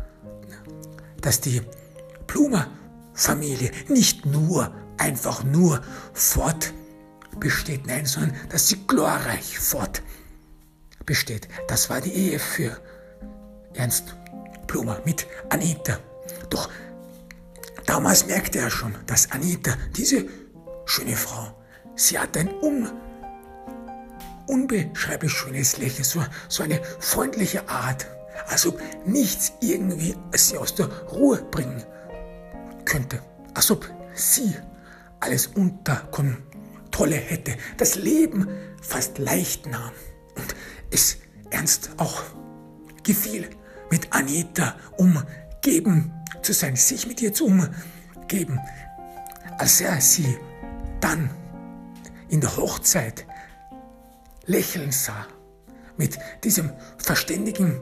[1.20, 1.62] dass die
[2.28, 11.48] Blumer-Familie nicht nur, einfach nur fortbesteht, nein, sondern dass sie glorreich fortbesteht.
[11.66, 12.80] Das war die Ehe für
[13.74, 14.14] Ernst
[14.68, 15.98] Blumer mit Anita.
[16.50, 16.68] Doch
[17.90, 20.24] Damals merkte er schon, dass Anita, diese
[20.84, 21.60] schöne Frau,
[21.96, 22.88] sie hat ein un,
[24.46, 28.06] unbeschreiblich schönes Lächeln, so, so eine freundliche Art,
[28.46, 31.82] als ob nichts irgendwie sie aus der Ruhe bringen
[32.84, 33.20] könnte,
[33.54, 34.54] als ob sie
[35.18, 38.46] alles unter Kontrolle hätte, das Leben
[38.80, 39.90] fast leicht nahm
[40.36, 40.54] und
[40.92, 41.16] es
[41.50, 42.22] ernst auch
[43.02, 43.50] gefiel,
[43.90, 48.60] mit Anita umgeben zu sein, sich mit ihr zu umgeben.
[49.58, 50.38] Als er sie
[51.00, 51.30] dann
[52.28, 53.26] in der Hochzeit
[54.46, 55.26] lächeln sah,
[55.96, 57.80] mit diesem verständigen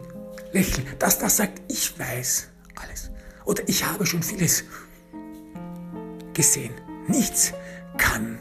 [0.53, 3.11] Lächeln, dass das sagt, ich weiß alles
[3.45, 4.65] oder ich habe schon vieles
[6.35, 6.75] gesehen.
[7.07, 7.53] Nichts
[7.97, 8.39] kann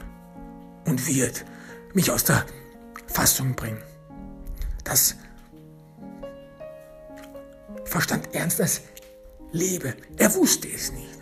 [0.86, 1.46] und wird
[1.94, 2.46] mich aus der
[3.08, 3.82] Fassung bringen.
[4.84, 5.16] Das
[7.86, 8.82] verstand Ernst als
[9.58, 9.96] lebe.
[10.18, 11.18] Er wusste es nicht.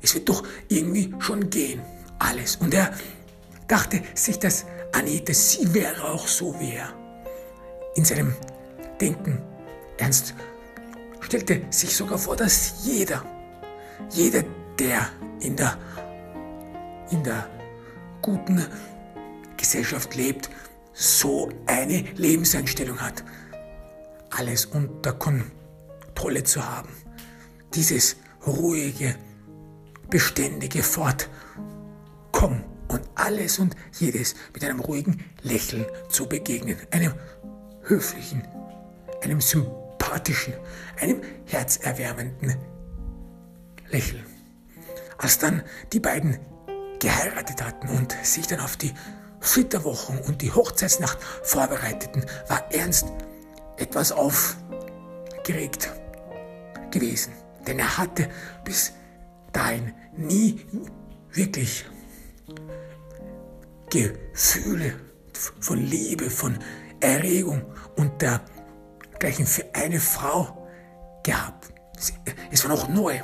[0.00, 1.82] Es wird doch irgendwie schon gehen,
[2.18, 2.56] alles.
[2.56, 2.92] Und er
[3.66, 6.92] dachte sich, dass Anita, sie wäre auch so wie er.
[7.96, 8.34] In seinem
[9.00, 9.42] Denken
[9.98, 10.34] ernst
[11.20, 13.24] stellte sich sogar vor, dass jeder,
[14.10, 14.44] jeder,
[14.78, 15.76] der in der,
[17.10, 17.48] in der
[18.22, 18.64] guten
[19.56, 20.48] Gesellschaft lebt,
[20.92, 23.24] so eine Lebenseinstellung hat,
[24.30, 26.88] alles unter Kontrolle zu haben
[27.74, 29.14] dieses ruhige,
[30.10, 37.12] beständige Fortkommen und alles und jedes mit einem ruhigen Lächeln zu begegnen, einem
[37.82, 38.46] höflichen,
[39.22, 40.54] einem sympathischen,
[41.00, 42.56] einem herzerwärmenden
[43.90, 44.24] Lächeln.
[45.18, 46.38] Als dann die beiden
[47.00, 48.94] geheiratet hatten und sich dann auf die
[49.40, 53.06] Flitterwochen und die Hochzeitsnacht vorbereiteten, war Ernst
[53.76, 55.90] etwas aufgeregt
[56.90, 57.32] gewesen.
[57.68, 58.30] Denn er hatte
[58.64, 58.94] bis
[59.52, 60.64] dahin nie
[61.32, 61.84] wirklich
[63.90, 64.94] Gefühle
[65.60, 66.58] von Liebe, von
[67.00, 67.60] Erregung
[67.96, 70.66] und dergleichen für eine Frau
[71.22, 71.74] gehabt.
[72.50, 73.20] Es war noch neu.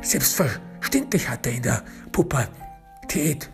[0.00, 3.50] Selbstverständlich hat er in der Pubertät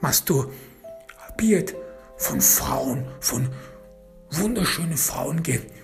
[0.00, 1.74] masturbiert
[2.16, 3.48] von Frauen, von
[4.30, 5.83] wunderschönen Frauen gehabt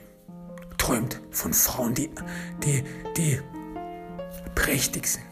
[0.90, 2.10] träumt von Frauen, die,
[2.64, 2.82] die,
[3.16, 3.40] die
[4.54, 5.24] prächtig sind.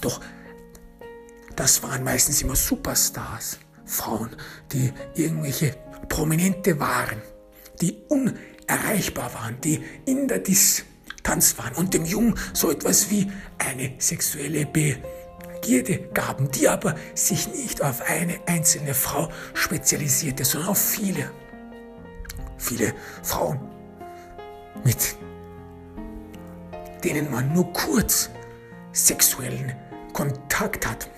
[0.00, 0.20] Doch
[1.56, 4.30] das waren meistens immer Superstars, Frauen,
[4.72, 5.76] die irgendwelche
[6.08, 7.22] Prominente waren,
[7.80, 13.94] die unerreichbar waren, die in der Distanz waren und dem Jungen so etwas wie eine
[13.98, 21.30] sexuelle Begierde gaben, die aber sich nicht auf eine einzelne Frau spezialisierte, sondern auf viele,
[22.58, 23.69] viele Frauen,
[24.84, 25.16] mit
[27.04, 28.30] denen man nur kurz
[28.92, 29.74] sexuellen
[30.12, 31.10] Kontakt hat.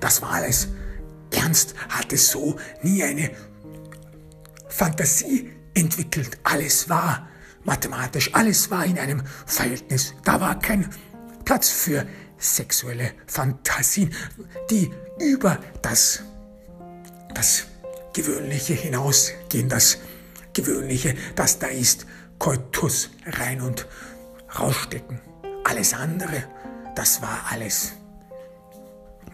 [0.00, 0.68] Das war alles.
[1.32, 3.30] Ernst hatte so nie eine
[4.68, 6.38] Fantasie entwickelt.
[6.42, 7.28] Alles war
[7.64, 10.14] mathematisch, alles war in einem Verhältnis.
[10.24, 10.88] Da war kein
[11.44, 12.06] Platz für
[12.38, 14.14] sexuelle Fantasien,
[14.70, 16.22] die über das,
[17.34, 17.64] das
[18.12, 19.68] Gewöhnliche hinausgehen.
[19.68, 19.98] Das
[20.52, 22.06] Gewöhnliche, das da ist,
[22.40, 23.86] Koitus rein und
[24.58, 25.20] rausstecken.
[25.62, 26.42] Alles andere,
[26.96, 27.92] das war alles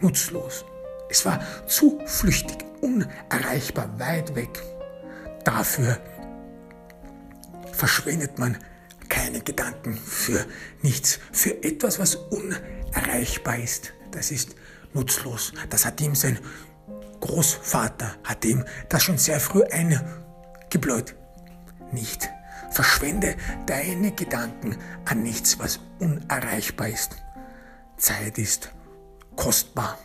[0.01, 0.65] nutzlos.
[1.09, 4.61] Es war zu flüchtig, unerreichbar, weit weg.
[5.45, 5.97] Dafür
[7.71, 8.57] verschwendet man
[9.07, 10.45] keine Gedanken für
[10.81, 13.93] nichts, für etwas, was unerreichbar ist.
[14.11, 14.55] Das ist
[14.93, 15.53] nutzlos.
[15.69, 16.39] Das hat ihm sein
[17.21, 21.15] Großvater, hat ihm das schon sehr früh eingebläut.
[21.93, 22.29] Nicht.
[22.69, 27.17] Verschwende deine Gedanken an nichts, was unerreichbar ist.
[27.97, 28.71] Zeit ist
[29.35, 29.97] kostbar.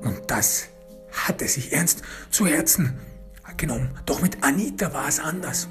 [0.00, 0.68] Und das
[1.12, 2.98] hat er sich ernst zu Herzen
[3.56, 3.90] genommen.
[4.04, 5.68] Doch mit Anita war es anders.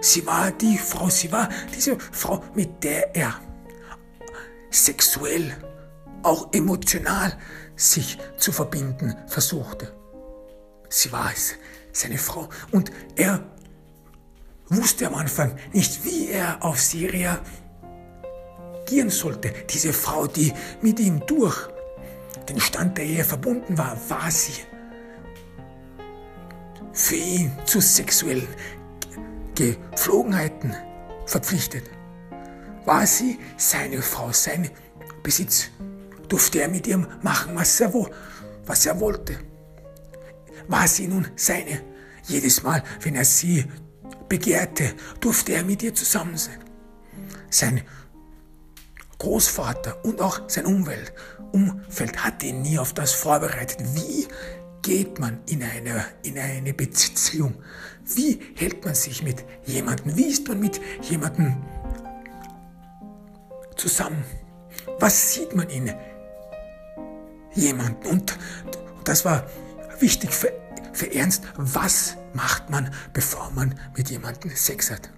[0.00, 3.40] Sie war die Frau, sie war diese Frau, mit der er
[4.70, 5.56] sexuell,
[6.22, 7.36] auch emotional
[7.76, 9.92] sich zu verbinden versuchte.
[10.88, 11.54] Sie war es,
[11.92, 12.48] seine Frau.
[12.70, 13.42] Und er
[14.68, 19.52] wusste am Anfang nicht, wie er auf sie reagieren sollte.
[19.70, 20.52] Diese Frau, die
[20.82, 21.68] mit ihm durch
[22.48, 24.62] den Stand der Ehe verbunden war, war sie
[26.92, 28.48] für ihn zu sexuellen
[29.54, 30.74] Gepflogenheiten
[31.26, 31.84] verpflichtet.
[32.84, 34.70] War sie seine Frau, sein
[35.22, 35.70] Besitz,
[36.28, 37.92] durfte er mit ihr machen, was er,
[38.64, 39.36] was er wollte.
[40.68, 41.82] War sie nun seine?
[42.24, 43.64] Jedes Mal, wenn er sie
[44.28, 46.58] begehrte, durfte er mit ihr zusammen sein.
[47.50, 47.82] Sein
[49.18, 51.12] Großvater und auch sein Umwelt,
[51.52, 53.78] Umfeld hat ihn nie auf das vorbereitet.
[53.94, 54.26] Wie
[54.82, 57.54] geht man in eine, in eine Beziehung?
[58.04, 60.16] Wie hält man sich mit jemandem?
[60.16, 61.56] Wie ist man mit jemandem
[63.76, 64.24] zusammen?
[64.98, 65.92] Was sieht man in
[67.54, 68.06] jemanden?
[68.06, 68.38] Und
[69.04, 69.48] das war
[69.98, 70.52] wichtig für,
[70.96, 71.44] für Ernst.
[71.56, 75.10] Was macht man, bevor man mit jemandem Sex hat?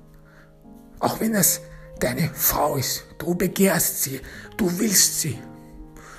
[1.00, 1.60] Auch wenn es
[2.00, 3.04] deine Frau ist.
[3.18, 4.20] Du begehrst sie,
[4.56, 5.38] du willst sie.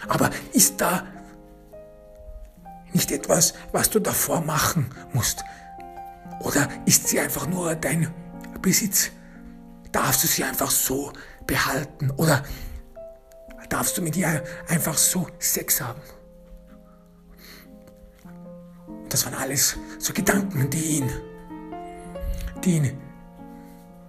[0.08, 1.06] Aber ist da
[2.93, 5.43] nicht etwas, was du davor machen musst?
[6.41, 8.13] Oder ist sie einfach nur dein
[8.62, 9.12] Besitz?
[9.91, 11.12] Darfst du sie einfach so
[11.45, 12.12] behalten?
[12.12, 12.43] Oder
[13.69, 16.02] darfst du mit ihr einfach so Sex haben?
[19.10, 21.10] Das waren alles so Gedanken, die ihn,
[22.63, 22.98] die ihn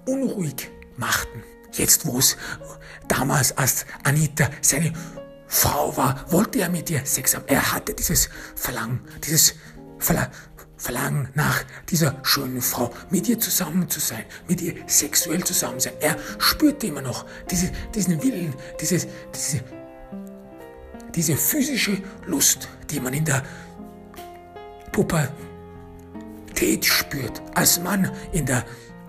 [0.07, 1.43] unruhig machten.
[1.73, 2.37] Jetzt, wo es
[3.09, 4.93] damals, als Anita seine
[5.47, 7.45] Frau war, wollte er mit ihr Sex haben.
[7.47, 9.55] Er hatte dieses Verlangen, dieses
[9.99, 10.31] Verla
[10.81, 15.93] Verlangen nach dieser schönen Frau, mit ihr zusammen zu sein, mit ihr sexuell zusammen sein.
[16.01, 19.63] Er spürte immer noch diese, diesen Willen, dieses, diese,
[21.15, 23.43] diese physische Lust, die man in der
[24.93, 28.65] Pubertät spürt, als Mann in der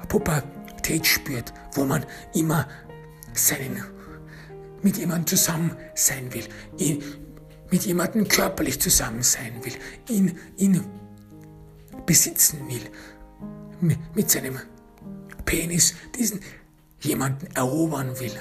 [0.07, 2.67] Pubertät spürt, wo man immer
[3.33, 3.83] seinen,
[4.81, 6.45] mit jemandem zusammen sein will,
[6.77, 7.03] ihn,
[7.69, 9.73] mit jemandem körperlich zusammen sein will,
[10.09, 10.85] ihn, ihn
[12.05, 14.59] besitzen will, mit seinem
[15.45, 16.41] Penis diesen
[16.99, 18.33] jemanden erobern will.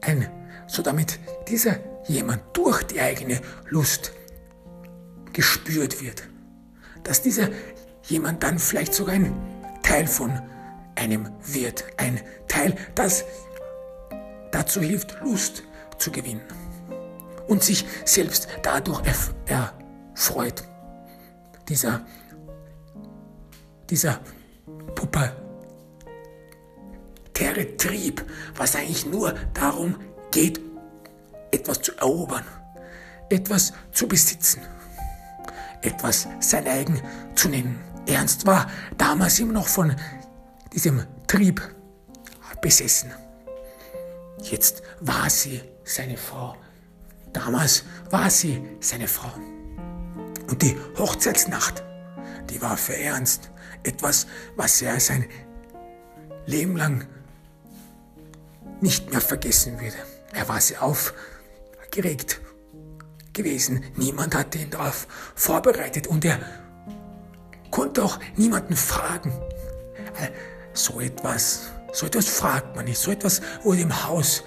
[0.00, 0.28] Ein,
[0.66, 1.18] so damit
[1.48, 1.78] dieser
[2.08, 4.12] jemand durch die eigene Lust
[5.36, 6.22] gespürt wird.
[7.04, 7.50] Dass dieser
[8.04, 9.34] jemand dann vielleicht sogar ein
[9.82, 10.32] Teil von
[10.94, 11.84] einem wird.
[11.98, 13.26] Ein Teil, das
[14.50, 15.62] dazu hilft, Lust
[15.98, 16.40] zu gewinnen
[17.48, 19.02] und sich selbst dadurch
[19.44, 20.64] erfreut.
[21.68, 22.06] Dieser,
[23.90, 24.20] dieser
[24.94, 25.36] pubertäre
[27.76, 28.24] Trieb,
[28.56, 29.96] was eigentlich nur darum
[30.30, 30.60] geht,
[31.50, 32.44] etwas zu erobern,
[33.28, 34.62] etwas zu besitzen,
[35.82, 37.00] etwas sein eigen
[37.34, 37.78] zu nennen.
[38.06, 39.94] Ernst war damals immer noch von
[40.72, 41.60] diesem Trieb
[42.60, 43.12] besessen.
[44.42, 46.56] Jetzt war sie seine Frau.
[47.32, 49.32] Damals war sie seine Frau.
[50.48, 51.82] Und die Hochzeitsnacht,
[52.50, 53.50] die war für Ernst
[53.82, 55.26] etwas, was er sein
[56.46, 57.06] Leben lang
[58.80, 59.96] nicht mehr vergessen würde.
[60.32, 62.40] Er war sehr aufgeregt
[63.36, 63.84] gewesen.
[63.94, 65.06] Niemand hatte ihn darauf
[65.36, 66.40] vorbereitet und er
[67.70, 69.30] konnte auch niemanden fragen.
[70.20, 70.30] Äh,
[70.72, 72.98] so etwas, so etwas fragt man nicht.
[72.98, 74.42] So etwas wurde im Haus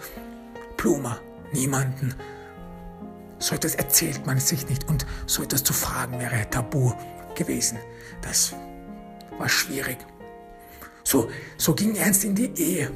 [0.76, 1.20] Pluma
[1.54, 2.14] niemanden.
[3.38, 6.92] So etwas erzählt man sich nicht und so etwas zu fragen wäre tabu
[7.36, 7.78] gewesen.
[8.22, 8.54] Das
[9.38, 9.98] war schwierig.
[11.04, 12.92] So, so ging Ernst in die Ehe.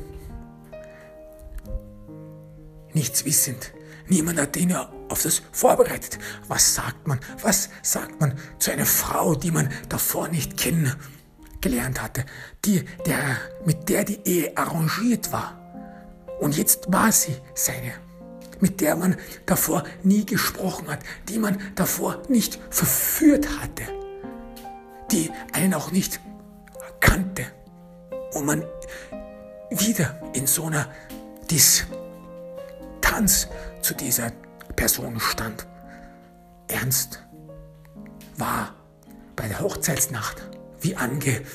[2.93, 3.71] Nichts wissend.
[4.07, 6.19] Niemand hat ihn auf das vorbereitet.
[6.47, 7.19] Was sagt man?
[7.41, 12.25] Was sagt man zu einer Frau, die man davor nicht kennengelernt hatte,
[12.65, 15.59] die, der, mit der die Ehe arrangiert war?
[16.39, 17.93] Und jetzt war sie seine,
[18.59, 20.99] mit der man davor nie gesprochen hat,
[21.29, 23.83] die man davor nicht verführt hatte,
[25.11, 26.19] die einen auch nicht
[26.99, 27.45] kannte
[28.33, 28.63] und man
[29.69, 30.89] wieder in so einer
[31.49, 31.87] Distanz
[33.83, 34.31] zu dieser
[34.75, 35.67] Person stand.
[36.67, 37.23] Ernst
[38.37, 38.73] war
[39.35, 40.41] bei der Hochzeitsnacht
[40.81, 41.49] wie angefesselt.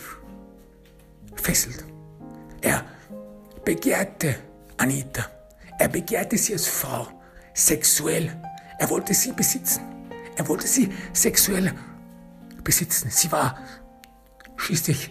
[2.61, 2.85] Er
[3.65, 4.37] begehrte
[4.77, 5.27] Anita.
[5.79, 7.09] Er begehrte sie als Frau,
[7.55, 8.31] sexuell.
[8.79, 9.83] Er wollte sie besitzen.
[10.37, 11.73] Er wollte sie sexuell
[12.63, 13.11] besitzen.
[13.11, 13.59] Sie war
[14.57, 15.11] schließlich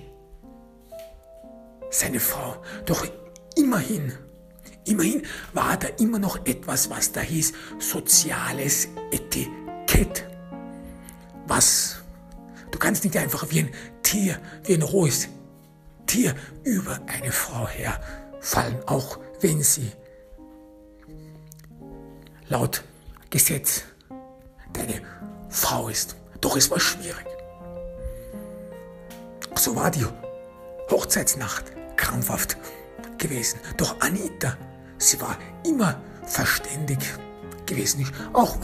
[1.90, 2.62] seine Frau.
[2.86, 3.06] Doch
[3.56, 4.14] immerhin,
[4.88, 5.24] immerhin
[5.54, 10.26] war da immer noch etwas, was da hieß soziales Etikett.
[11.48, 11.98] Was?
[12.72, 13.70] Du kannst nicht einfach wie ein
[14.04, 15.30] Tier, wie ein rohes
[16.06, 19.92] Tier über eine Frau herfallen, auch wenn sie
[22.50, 22.84] laut
[23.30, 23.84] Gesetz
[24.74, 25.02] deine
[25.50, 26.16] Frau ist.
[26.40, 27.26] Doch es war schwierig.
[29.56, 30.06] So war die
[30.90, 31.66] Hochzeitsnacht
[31.98, 32.58] krampfhaft
[33.18, 33.60] gewesen.
[33.76, 34.58] Doch Anita,
[34.98, 37.00] sie war immer verständig
[37.66, 38.08] gewesen.
[38.34, 38.58] Auch,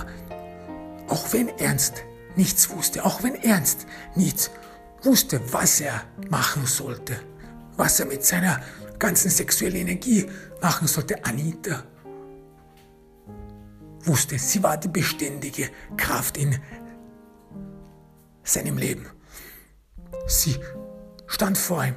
[1.08, 2.04] auch wenn Ernst
[2.36, 4.52] nichts wusste, auch wenn Ernst nichts
[5.04, 7.20] wusste, was er machen sollte,
[7.78, 8.62] was er mit seiner
[9.00, 10.26] ganzen sexuellen Energie
[10.62, 11.84] machen sollte, Anita
[14.02, 16.58] wusste, sie war die beständige Kraft in
[18.44, 19.06] seinem Leben.
[20.28, 20.58] Sie
[21.28, 21.96] stand vor ihm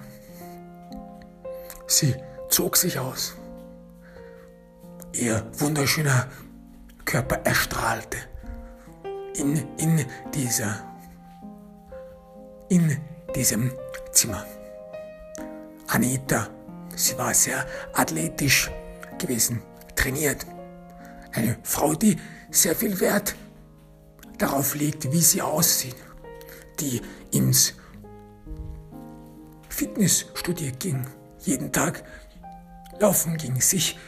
[1.87, 2.15] Sie
[2.49, 3.37] zog sich aus.
[5.19, 6.29] Ihr wunderschöner
[7.07, 8.19] Körper erstrahlte
[9.35, 10.05] in, in,
[10.35, 10.85] dieser,
[12.69, 12.99] in
[13.35, 13.73] diesem
[14.13, 14.45] Zimmer.
[15.87, 16.49] Anita,
[16.95, 17.65] sie war sehr
[17.95, 18.71] athletisch
[19.19, 19.63] gewesen,
[19.95, 20.45] trainiert.
[21.33, 22.17] Eine Frau, die
[22.51, 23.35] sehr viel Wert
[24.37, 25.97] darauf legt, wie sie aussieht,
[26.79, 27.01] die
[27.31, 27.73] ins
[29.71, 31.07] Fitnessstudio ging,
[31.41, 32.05] jeden Tag
[32.99, 33.99] laufen ging, sich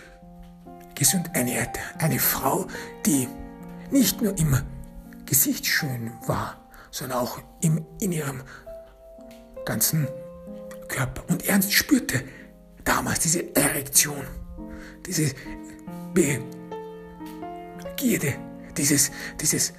[0.98, 1.80] gesund ernährte.
[1.98, 2.66] Eine Frau,
[3.06, 3.28] die
[3.90, 4.60] nicht nur im
[5.24, 8.42] Gesicht schön war, sondern auch im, in ihrem
[9.64, 10.08] ganzen
[10.88, 11.22] Körper.
[11.28, 12.22] Und Ernst spürte
[12.84, 14.24] damals diese Erektion,
[15.06, 15.32] diese
[16.14, 16.48] Begierde,
[18.76, 19.72] dieses, dieses,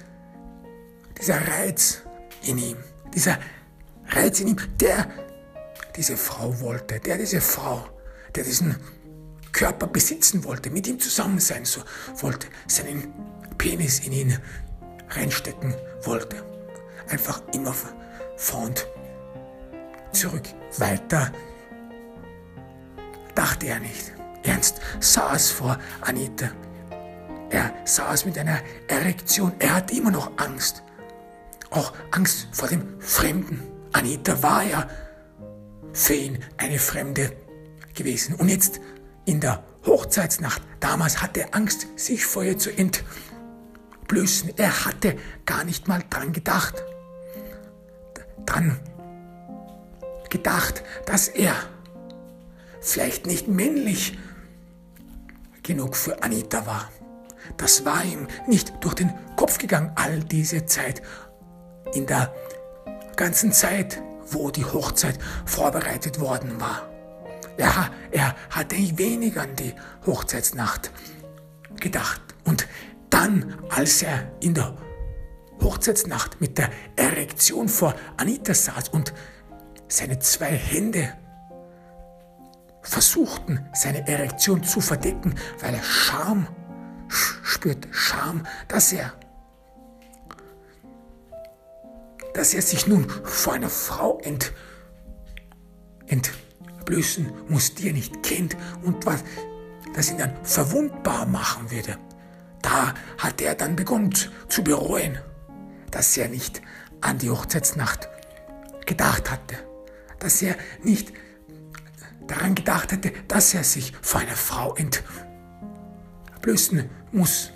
[1.18, 2.02] dieser Reiz
[2.42, 2.76] in ihm,
[3.14, 3.38] dieser
[4.06, 5.08] Reiz in ihm, der
[5.96, 7.88] diese Frau wollte, der diese Frau,
[8.34, 8.76] der diesen
[9.52, 11.82] Körper besitzen wollte, mit ihm zusammen sein so,
[12.16, 13.12] wollte, seinen
[13.58, 14.38] Penis in ihn
[15.10, 16.44] reinstecken wollte.
[17.08, 17.74] Einfach immer
[18.36, 18.86] vor und
[20.12, 20.44] zurück.
[20.78, 21.32] Weiter
[23.34, 24.12] dachte er nicht.
[24.42, 26.50] Ernst saß vor Anita.
[27.50, 29.52] Er saß mit einer Erektion.
[29.58, 30.82] Er hatte immer noch Angst.
[31.70, 33.62] Auch Angst vor dem Fremden.
[33.92, 34.88] Anita war ja
[35.92, 37.32] für ihn eine Fremde
[37.94, 38.34] gewesen.
[38.36, 38.80] Und jetzt
[39.30, 44.52] in der Hochzeitsnacht, damals hatte er Angst, sich vor ihr zu entblößen.
[44.56, 45.16] Er hatte
[45.46, 46.82] gar nicht mal dran gedacht.
[48.44, 48.78] Dran
[50.28, 51.54] gedacht, dass er
[52.80, 54.18] vielleicht nicht männlich
[55.62, 56.90] genug für Anita war.
[57.56, 61.02] Das war ihm nicht durch den Kopf gegangen, all diese Zeit.
[61.94, 62.34] In der
[63.16, 64.02] ganzen Zeit
[64.32, 66.89] wo die Hochzeit vorbereitet worden war.
[67.60, 69.74] Ja, er hatte wenig an die
[70.06, 70.90] Hochzeitsnacht
[71.78, 72.22] gedacht.
[72.44, 72.66] Und
[73.10, 74.74] dann, als er in der
[75.60, 79.12] Hochzeitsnacht mit der Erektion vor Anita saß und
[79.88, 81.12] seine zwei Hände
[82.80, 86.48] versuchten, seine Erektion zu verdecken, weil er Scham
[87.08, 89.12] spürt, Scham, dass er
[92.32, 94.18] dass er sich nun vor einer Frau
[96.06, 96.49] entblößen
[97.48, 99.22] muss, die er nicht kennt und was
[99.94, 101.96] das ihn dann verwundbar machen würde.
[102.62, 104.12] Da hat er dann begonnen
[104.48, 105.18] zu bereuen,
[105.90, 106.62] dass er nicht
[107.00, 108.08] an die Hochzeitsnacht
[108.86, 109.56] gedacht hatte,
[110.18, 111.12] dass er nicht
[112.26, 114.76] daran gedacht hätte, dass er sich vor einer Frau
[116.36, 117.50] entblößen muss.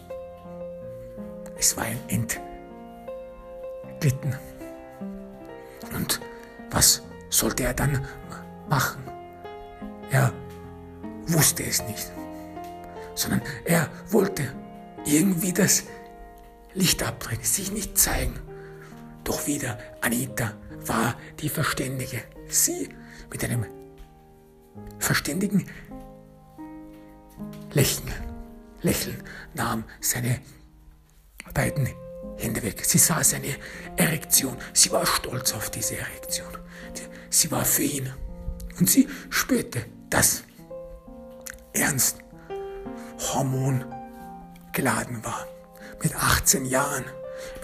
[1.58, 2.42] Es war ihm entglitten.
[5.94, 6.20] Und
[6.70, 8.04] was sollte er dann
[8.68, 9.03] machen?
[10.10, 10.32] Er
[11.26, 12.10] wusste es nicht,
[13.14, 14.52] sondern er wollte
[15.04, 15.84] irgendwie das
[16.74, 18.38] Licht abdrehen, sich nicht zeigen.
[19.22, 20.52] Doch wieder Anita
[20.86, 22.22] war die Verständige.
[22.48, 22.88] Sie
[23.30, 23.64] mit einem
[24.98, 25.66] verständigen
[27.72, 28.12] Lächeln,
[28.82, 29.22] Lächeln
[29.54, 30.40] nahm seine
[31.52, 31.88] beiden
[32.36, 32.84] Hände weg.
[32.84, 33.56] Sie sah seine
[33.96, 34.56] Erektion.
[34.72, 36.52] Sie war stolz auf diese Erektion.
[37.30, 38.12] Sie war für ihn.
[38.78, 39.84] Und sie spürte,
[40.14, 40.44] dass
[41.72, 42.18] Ernst
[43.18, 43.84] Hormon
[44.72, 45.44] geladen war.
[46.04, 47.04] Mit 18 Jahren.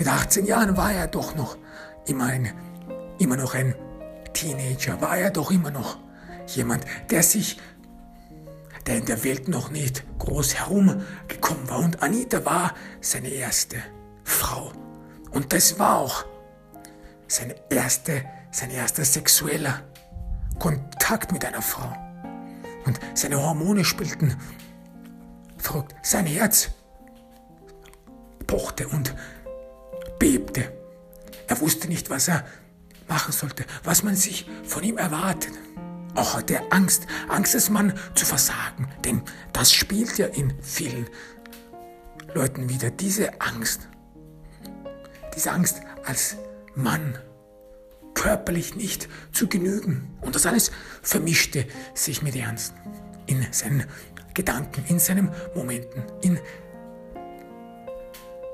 [0.01, 1.57] Mit 18 Jahren war er doch noch
[2.07, 2.53] immer, ein,
[3.21, 3.77] immer noch ein
[4.33, 5.01] Teenager.
[5.01, 5.99] War er doch immer noch
[6.49, 7.61] jemand, der sich,
[8.85, 11.79] der in der Welt noch nicht groß herumgekommen war.
[11.79, 13.77] Und Anita war seine erste
[14.25, 14.73] Frau.
[15.31, 16.25] Und das war auch
[17.29, 19.85] seine erste, sein erster sexueller
[20.59, 22.10] Kontakt mit einer Frau.
[22.85, 24.37] Und seine Hormone spielten
[25.59, 25.95] verrückt.
[26.03, 26.71] Sein Herz
[28.47, 29.15] pochte und
[30.19, 30.73] bebte.
[31.47, 32.45] Er wusste nicht, was er
[33.09, 35.53] machen sollte, was man sich von ihm erwartet.
[36.15, 39.23] Auch hatte er Angst, Angst des Mann zu versagen, denn
[39.53, 41.09] das spielt ja in vielen
[42.35, 43.89] Leuten wieder, diese Angst.
[45.37, 46.37] Diese Angst als
[46.75, 47.19] Mann
[48.15, 50.15] körperlich nicht zu genügen.
[50.21, 50.71] Und das alles
[51.03, 52.75] vermischte sich mit Ernst
[53.27, 53.85] in seinen
[54.35, 56.39] Gedanken, in seinen Momenten, in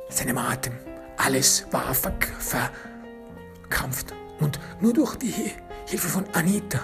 [0.08, 0.74] seinem Atem.
[1.16, 4.12] Alles war verkrampft.
[4.40, 5.52] Und nur durch die
[5.86, 6.80] Hilfe von Anita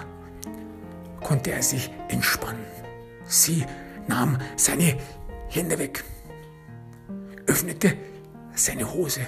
[1.21, 2.65] konnte er sich entspannen.
[3.25, 3.65] Sie
[4.07, 4.97] nahm seine
[5.49, 6.03] Hände weg,
[7.47, 7.97] öffnete
[8.55, 9.21] seine Hose,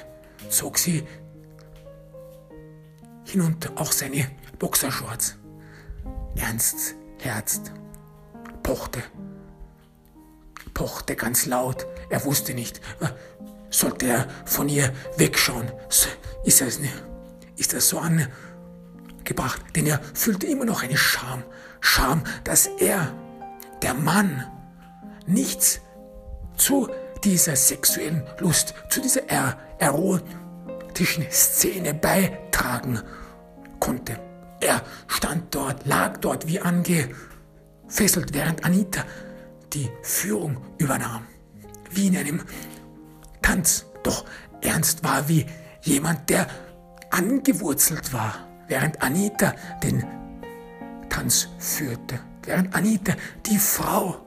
[0.50, 1.04] zog sie
[3.26, 4.28] hinunter, auch seine
[4.60, 5.38] Boxershorts.
[6.38, 7.62] Ernst Herz
[8.64, 9.02] pochte,
[10.74, 11.86] pochte ganz laut.
[12.10, 12.82] Er wusste nicht,
[13.70, 15.72] sollte er von ihr wegschauen.
[16.44, 16.94] Ist das, nicht,
[17.58, 19.62] ist das so angebracht?
[19.76, 21.44] Denn er fühlte immer noch eine Scham.
[21.80, 23.14] Scham, dass er,
[23.82, 24.46] der Mann,
[25.26, 25.82] nichts
[26.58, 26.90] zu
[27.24, 29.58] dieser sexuellen Lust, zu dieser er
[30.96, 33.02] erotischen Szene beitragen
[33.82, 34.18] konnte.
[34.62, 39.04] Er stand dort, lag dort wie angefesselt, während Anita
[39.74, 41.28] die Führung übernahm.
[41.92, 42.42] Wie in einem
[43.42, 43.86] Tanz.
[44.04, 44.24] Doch
[44.62, 45.46] Ernst war wie
[45.82, 46.48] jemand, der
[47.12, 48.34] angewurzelt war,
[48.68, 50.06] während Anita den
[51.10, 53.14] Tanz führte, während Anita,
[53.46, 54.26] die Frau,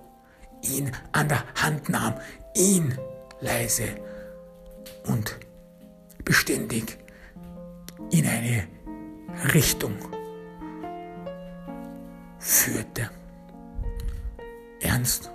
[0.62, 2.14] ihn an der Hand nahm,
[2.54, 2.98] ihn
[3.40, 3.88] leise
[5.06, 5.38] und
[6.28, 6.98] beständig
[8.10, 8.68] in eine
[9.54, 9.96] Richtung
[12.38, 13.08] führte.
[14.82, 15.30] Ernst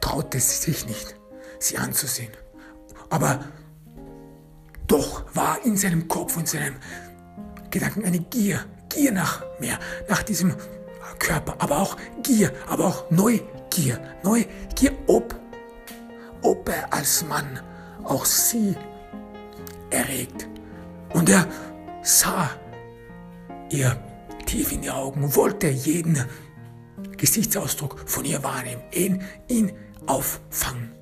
[0.00, 1.14] traute sich nicht,
[1.58, 2.32] sie anzusehen.
[3.10, 3.44] Aber
[4.86, 6.76] doch war in seinem Kopf und seinem
[7.70, 10.54] Gedanken eine Gier, Gier nach mehr, nach diesem
[11.18, 15.38] Körper, aber auch Gier, aber auch Neugier, Neugier, ob,
[16.42, 17.60] ob er als Mann
[18.04, 18.76] auch sie
[19.90, 20.48] erregt.
[21.14, 21.46] Und er
[22.02, 22.50] sah
[23.70, 24.02] ihr
[24.46, 26.24] tief in die Augen, wollte jeden
[27.16, 29.72] Gesichtsausdruck von ihr wahrnehmen, ihn, ihn
[30.06, 30.92] auffangen.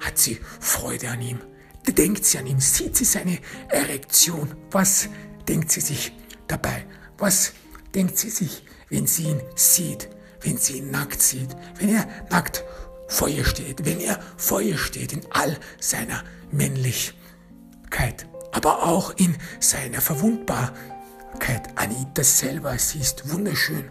[0.00, 1.40] Hat sie Freude an ihm?
[1.86, 2.60] Denkt sie an ihn?
[2.60, 4.54] Sieht sie seine Erektion?
[4.70, 5.08] Was
[5.48, 6.12] denkt sie sich
[6.46, 6.84] dabei?
[7.18, 7.52] Was
[7.94, 10.08] denkt sie sich, wenn sie ihn sieht?
[10.40, 11.54] Wenn sie ihn nackt sieht?
[11.78, 12.64] Wenn er nackt
[13.28, 13.84] ihr steht?
[13.84, 14.18] Wenn er
[14.60, 18.26] ihr steht in all seiner Männlichkeit?
[18.52, 21.68] Aber auch in seiner Verwundbarkeit.
[21.76, 23.90] Anita selber, sie ist wunderschön,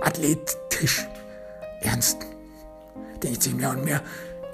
[0.00, 1.06] athletisch,
[1.82, 2.18] ernst
[3.22, 4.02] denkt sich mehr und mehr,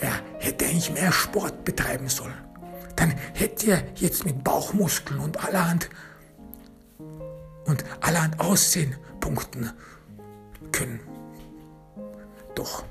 [0.00, 2.34] er hätte eigentlich mehr Sport betreiben sollen.
[2.96, 5.88] Dann hätte er jetzt mit Bauchmuskeln und allerhand
[7.66, 9.70] und allerhand Aussehen punkten
[10.72, 11.00] können.
[12.54, 12.84] Doch,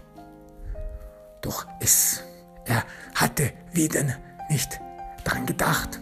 [1.46, 2.24] doch es,
[2.66, 2.84] er
[3.14, 4.04] hatte wieder
[4.50, 4.82] nicht
[5.24, 6.00] daran gedacht.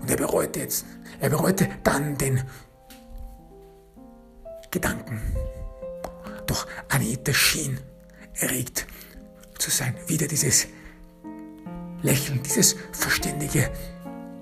[0.00, 0.84] Und er bereute jetzt,
[1.20, 2.42] Er bereute dann den
[4.72, 5.20] Gedanken.
[6.46, 7.78] Doch Anita schien
[8.40, 8.86] erregt
[9.56, 9.94] zu sein.
[10.08, 10.66] Wieder dieses
[12.02, 13.70] Lächeln, dieses verständige,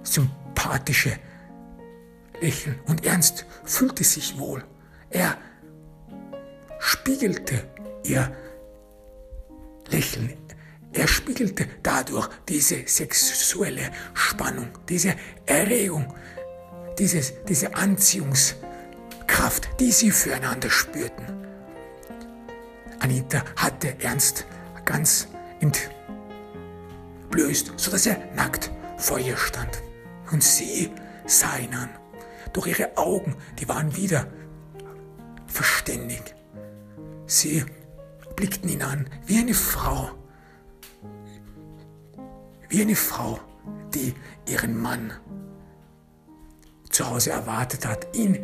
[0.04, 1.18] sympathische
[2.40, 2.80] Lächeln.
[2.86, 4.64] Und Ernst fühlte sich wohl.
[5.10, 5.36] Er
[6.78, 7.68] spiegelte
[8.04, 8.34] ihr
[9.90, 10.32] Lächeln.
[10.92, 15.14] Er spiegelte dadurch diese sexuelle Spannung, diese
[15.46, 16.14] Erregung,
[16.98, 21.26] dieses, diese Anziehungskraft, die sie füreinander spürten.
[22.98, 24.46] Anita hatte Ernst
[24.84, 25.28] ganz
[27.30, 29.82] entblößt, sodass er nackt vor ihr stand.
[30.32, 30.90] Und sie
[31.26, 31.90] sah ihn an.
[32.52, 34.26] Doch ihre Augen, die waren wieder
[35.46, 36.34] verständig.
[37.26, 37.64] Sie
[38.36, 40.10] blickten ihn an wie eine Frau.
[42.68, 43.40] Wie eine Frau,
[43.94, 44.14] die
[44.48, 45.12] ihren Mann
[46.90, 48.38] zu Hause erwartet hat, ihn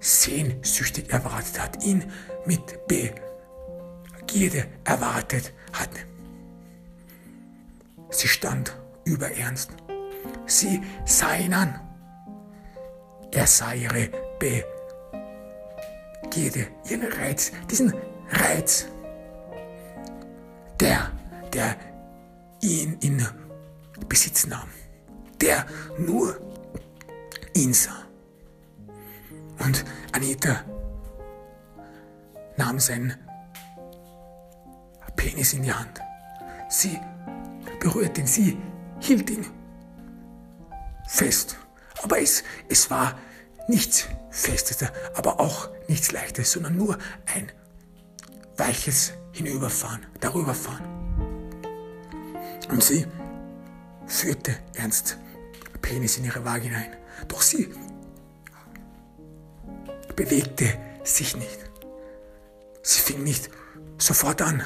[0.00, 2.04] sehnsüchtig erwartet hat, ihn
[2.44, 5.90] mit Begierde erwartet hat.
[8.10, 9.70] Sie stand über Ernst.
[10.46, 11.80] Sie sah ihn an.
[13.30, 14.10] Er sah ihre
[16.22, 17.94] Begierde, ihren Reiz, diesen
[18.30, 18.86] Reiz,
[20.82, 21.12] der,
[21.52, 21.76] der
[22.60, 23.24] ihn in
[24.08, 24.68] Besitz nahm,
[25.40, 25.64] der
[25.96, 26.36] nur
[27.54, 28.02] ihn sah.
[29.60, 30.64] Und Anita
[32.56, 33.14] nahm seinen
[35.14, 36.00] Penis in die Hand.
[36.68, 36.98] Sie
[37.78, 38.58] berührte ihn, sie
[38.98, 39.46] hielt ihn
[41.06, 41.56] fest.
[42.02, 43.16] Aber es, es war
[43.68, 44.78] nichts Festes,
[45.14, 46.98] aber auch nichts Leichtes, sondern nur
[47.32, 47.52] ein
[48.56, 50.84] weiches Hinüberfahren, darüberfahren.
[52.70, 53.06] Und sie
[54.06, 55.18] führte ernst
[55.80, 56.96] Penis in ihre Waage hinein.
[57.28, 57.68] Doch sie
[60.14, 61.58] bewegte sich nicht.
[62.82, 63.50] Sie fing nicht
[63.98, 64.62] sofort an,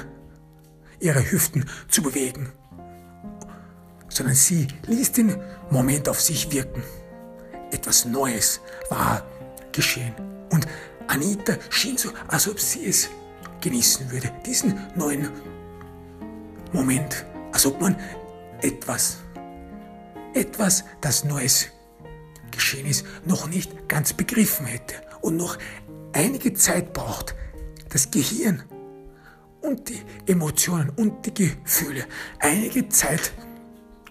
[0.99, 2.51] ihre Hüften zu bewegen,
[4.09, 5.35] sondern sie ließ den
[5.69, 6.83] Moment auf sich wirken.
[7.71, 9.25] Etwas Neues war
[9.71, 10.13] geschehen.
[10.49, 10.67] Und
[11.07, 13.09] Anita schien so, als ob sie es
[13.61, 15.29] genießen würde, diesen neuen
[16.73, 17.95] Moment, als ob man
[18.61, 19.17] etwas,
[20.33, 21.67] etwas, das Neues
[22.51, 25.57] geschehen ist, noch nicht ganz begriffen hätte und noch
[26.13, 27.35] einige Zeit braucht,
[27.89, 28.63] das Gehirn
[29.61, 32.05] und die Emotionen und die Gefühle
[32.39, 33.31] einige Zeit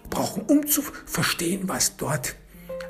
[0.09, 2.35] brauchen, um zu verstehen, was dort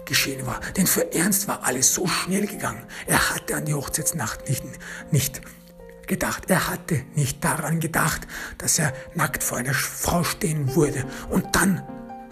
[0.06, 0.60] geschehen war.
[0.76, 2.84] Denn für Ernst war alles so schnell gegangen.
[3.06, 4.64] Er hatte an die Hochzeitsnacht nicht,
[5.12, 5.42] nicht
[6.08, 6.50] gedacht.
[6.50, 8.28] Er hatte nicht daran gedacht,
[8.58, 11.06] dass er nackt vor einer Frau stehen würde.
[11.30, 11.84] Und dann,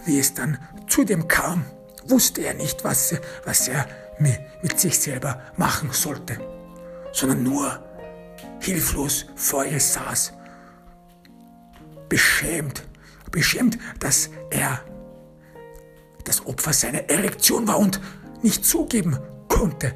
[0.05, 0.57] wie es dann
[0.87, 1.65] zu dem kam,
[2.07, 3.15] wusste er nicht, was,
[3.45, 3.87] was er
[4.19, 6.39] mit sich selber machen sollte,
[7.11, 7.83] sondern nur
[8.59, 10.33] hilflos vor ihr saß,
[12.09, 12.83] beschämt,
[13.31, 14.79] beschämt, dass er
[16.23, 17.99] das Opfer seiner Erektion war und
[18.41, 19.17] nicht zugeben
[19.47, 19.93] konnte,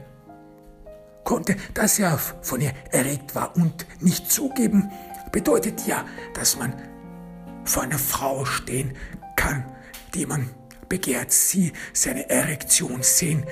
[1.29, 3.55] konnte, dass er von ihr erregt war.
[3.55, 4.91] Und nicht zugeben
[5.31, 6.03] bedeutet ja,
[6.33, 6.73] dass man
[7.65, 8.97] vor einer Frau stehen
[9.35, 9.63] kann,
[10.15, 10.49] die man
[10.89, 13.45] begehrt, sie seine Erektion sehen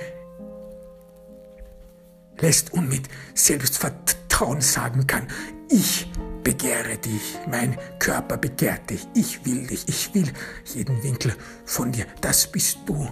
[2.40, 5.28] lässt und mit Selbstvertrauen sagen kann,
[5.70, 6.10] ich
[6.42, 10.32] begehre dich, mein Körper begehrt dich, ich will dich, ich will
[10.64, 11.32] jeden Winkel
[11.64, 13.08] von dir, das bist du,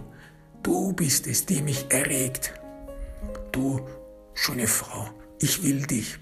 [0.65, 2.53] du bist es, die mich erregt,
[3.53, 3.81] du
[4.37, 5.09] schöne Frau,
[5.41, 6.19] ich will dich.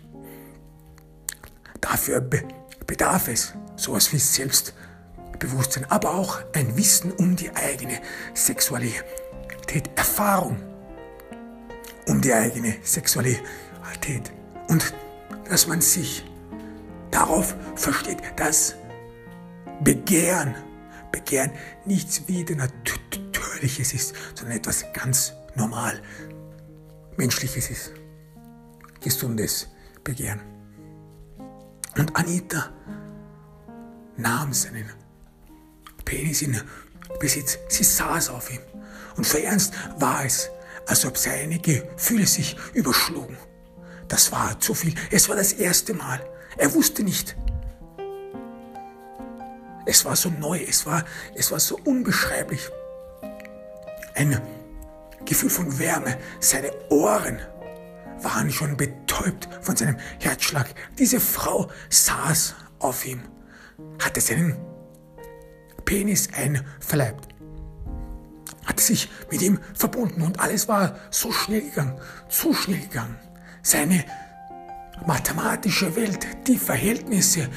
[1.81, 2.43] Dafür be
[2.87, 8.01] bedarf es sowas wie Selbstbewusstsein, aber auch ein Wissen um die eigene
[8.35, 10.57] Sexualität, Erfahrung
[12.07, 14.33] um die eigene Sexualität
[14.69, 14.95] und
[15.49, 16.25] dass man sich
[17.11, 18.75] darauf versteht, dass
[19.83, 20.55] Begehren,
[21.11, 21.53] Begehren
[21.85, 26.01] nichts wieder Natürliches ist, sondern etwas ganz normal
[27.17, 27.93] Menschliches ist.
[29.05, 29.69] Gesundes
[30.03, 30.41] Begehren.
[31.99, 32.71] Und Anita
[34.17, 34.91] nahm seinen
[36.07, 36.59] Penis in
[37.21, 37.59] Besitz.
[37.69, 38.63] Sie saß auf ihm.
[39.17, 40.49] Und für Ernst war es,
[40.87, 43.37] als ob seine Gefühle sich überschlugen.
[44.09, 44.95] Das war zu viel.
[45.11, 46.21] Es war das erste Mal.
[46.57, 47.37] Er wusste nicht.
[49.85, 52.71] Es war so neu, es war, es war so unbeschreiblich.
[54.15, 54.41] Ein
[55.27, 56.17] Gefühl von Wärme.
[56.41, 57.39] Seine Ohren
[58.25, 60.75] waren schon betäubt von seinem Herzschlag.
[60.99, 63.21] Diese Frau saß auf ihm,
[64.03, 64.57] hatte seinen
[65.85, 67.29] Penis einverleibt,
[68.65, 73.19] hatte sich mit ihm verbunden und alles war so schnell gegangen, zu schnell gegangen.
[73.63, 74.05] Seine
[75.07, 77.49] mathematische Welt, die Verhältnisse,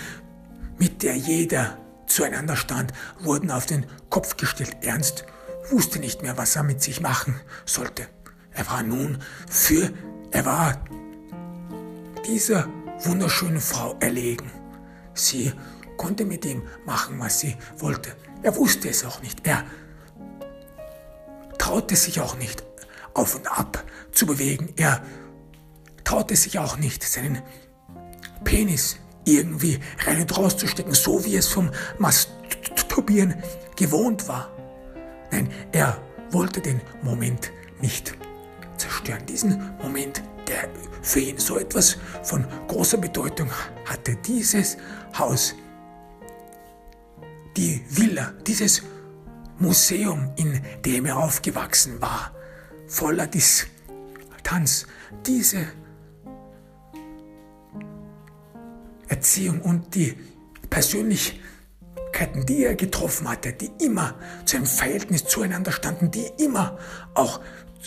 [0.78, 4.78] mit der jeder zueinander stand, wurden auf den Kopf gestellt.
[4.82, 5.26] Ernst
[5.70, 8.07] wusste nicht mehr, was er mit sich machen sollte.
[8.51, 9.91] Er war nun für,
[10.32, 10.80] er war
[12.25, 12.67] dieser
[13.03, 14.51] wunderschönen Frau erlegen.
[15.13, 15.51] Sie
[15.97, 18.15] konnte mit ihm machen, was sie wollte.
[18.43, 19.45] Er wusste es auch nicht.
[19.47, 19.63] Er
[21.57, 22.63] traute sich auch nicht
[23.13, 24.73] auf und ab zu bewegen.
[24.75, 25.01] Er
[26.03, 27.41] traute sich auch nicht, seinen
[28.43, 33.36] Penis irgendwie rein und raus zu stecken, so wie es vom Masturbieren
[33.75, 34.51] gewohnt war.
[35.32, 36.01] Nein, er
[36.32, 37.51] wollte den Moment
[37.82, 38.15] nicht
[38.78, 39.25] zerstören.
[39.25, 40.69] Diesen Moment, der
[41.01, 43.49] für ihn so etwas von großer Bedeutung
[43.86, 44.15] hatte.
[44.25, 44.78] Dieses
[45.17, 45.55] Haus,
[47.55, 48.84] die Villa, dieses
[49.59, 52.32] Museum, in dem er aufgewachsen war,
[52.88, 54.86] voller Distanz,
[55.25, 55.67] diese
[59.07, 60.15] Erziehung und die
[60.69, 64.15] Persönlichkeiten, die er getroffen hatte, die immer
[64.45, 66.78] zu einem Verhältnis zueinander standen, die immer
[67.13, 67.39] auch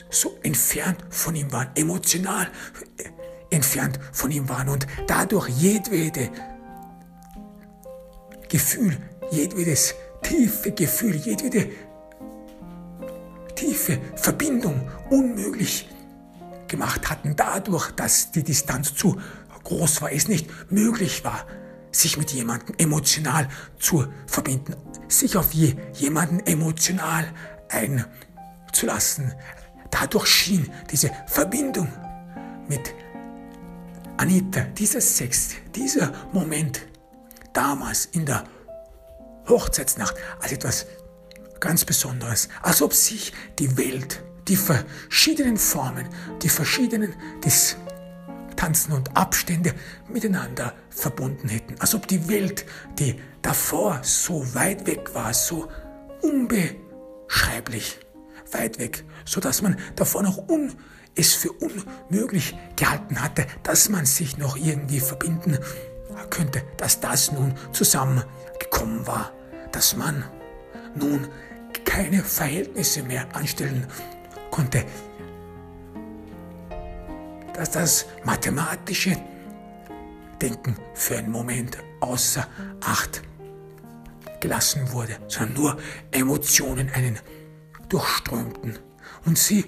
[0.09, 2.49] so entfernt von ihm waren, emotional
[3.51, 6.31] entfernt von ihm waren und dadurch jedwede
[8.49, 8.97] Gefühl,
[9.31, 11.71] jedwedes tiefe Gefühl, jedwede
[13.55, 15.89] tiefe Verbindung unmöglich
[16.67, 19.21] gemacht hatten, dadurch, dass die Distanz zu
[19.65, 21.47] groß war, es nicht möglich war,
[21.93, 23.49] sich mit jemandem emotional
[23.79, 24.75] zu verbinden,
[25.09, 27.27] sich auf je, jemanden emotional
[27.69, 29.35] einzulassen.
[29.91, 31.89] Dadurch schien diese Verbindung
[32.69, 32.95] mit
[34.17, 36.83] Anita, dieser Sex, dieser Moment
[37.53, 38.45] damals in der
[39.49, 40.87] Hochzeitsnacht als etwas
[41.59, 46.09] ganz Besonderes, als ob sich die Welt, die verschiedenen Formen,
[46.43, 47.15] die verschiedenen
[47.45, 49.75] Distanzen und Abstände
[50.09, 52.65] miteinander verbunden hätten, als ob die Welt,
[52.99, 55.69] die davor so weit weg war, so
[56.23, 57.99] unbeschreiblich
[58.53, 60.73] weit weg, so dass man davor noch un
[61.15, 65.59] es für unmöglich gehalten hatte, dass man sich noch irgendwie verbinden
[66.31, 69.33] könnte, dass das nun zusammengekommen war,
[69.73, 70.25] dass man
[70.95, 71.29] nun
[71.85, 73.87] keine Verhältnisse mehr anstellen
[74.51, 74.85] konnte,
[77.55, 79.17] dass das mathematische
[80.43, 82.47] Denken für einen Moment außer
[82.81, 83.23] Acht
[84.41, 85.77] gelassen wurde, sondern nur
[86.11, 87.19] Emotionen einen
[87.89, 88.79] durchströmten
[89.25, 89.65] und sie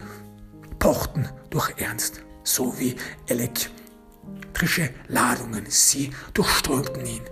[0.78, 2.96] pochten durch Ernst, so wie
[3.26, 5.66] elektrische Ladungen.
[5.68, 7.22] Sie durchströmten ihn,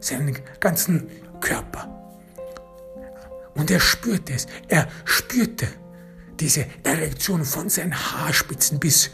[0.00, 1.08] seinen ganzen
[1.40, 1.92] Körper.
[3.54, 5.68] Und er spürte es, er spürte
[6.38, 9.10] diese Erektion von seinen Haarspitzen bis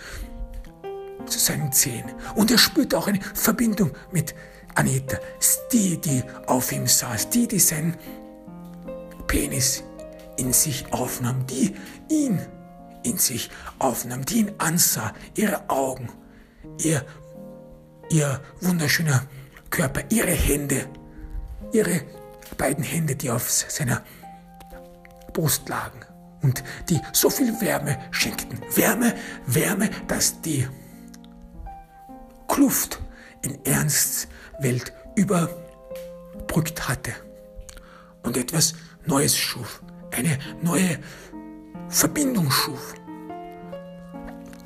[1.26, 2.04] zu seinen Zehen.
[2.34, 4.34] Und er spürte auch eine Verbindung mit
[4.74, 5.18] Anita,
[5.72, 7.96] die, die auf ihm saß, die, die seinen
[9.26, 9.84] Penis
[10.36, 11.74] in sich aufnahm, die
[12.12, 12.40] ihn
[13.02, 16.08] in sich aufnahm, die ihn ansah, ihre Augen,
[16.78, 17.04] ihr,
[18.10, 19.26] ihr wunderschöner
[19.70, 20.86] Körper, ihre Hände,
[21.72, 22.02] ihre
[22.56, 24.02] beiden Hände, die auf seiner
[25.32, 26.00] Brust lagen
[26.42, 28.60] und die so viel Wärme schenkten.
[28.74, 29.14] Wärme,
[29.46, 30.68] Wärme, dass die
[32.46, 33.00] Kluft
[33.42, 34.28] in Ernsts
[34.60, 37.12] Welt überbrückt hatte
[38.22, 38.74] und etwas
[39.06, 39.82] Neues schuf
[40.12, 40.98] eine neue
[41.92, 42.94] Verbindung schuf.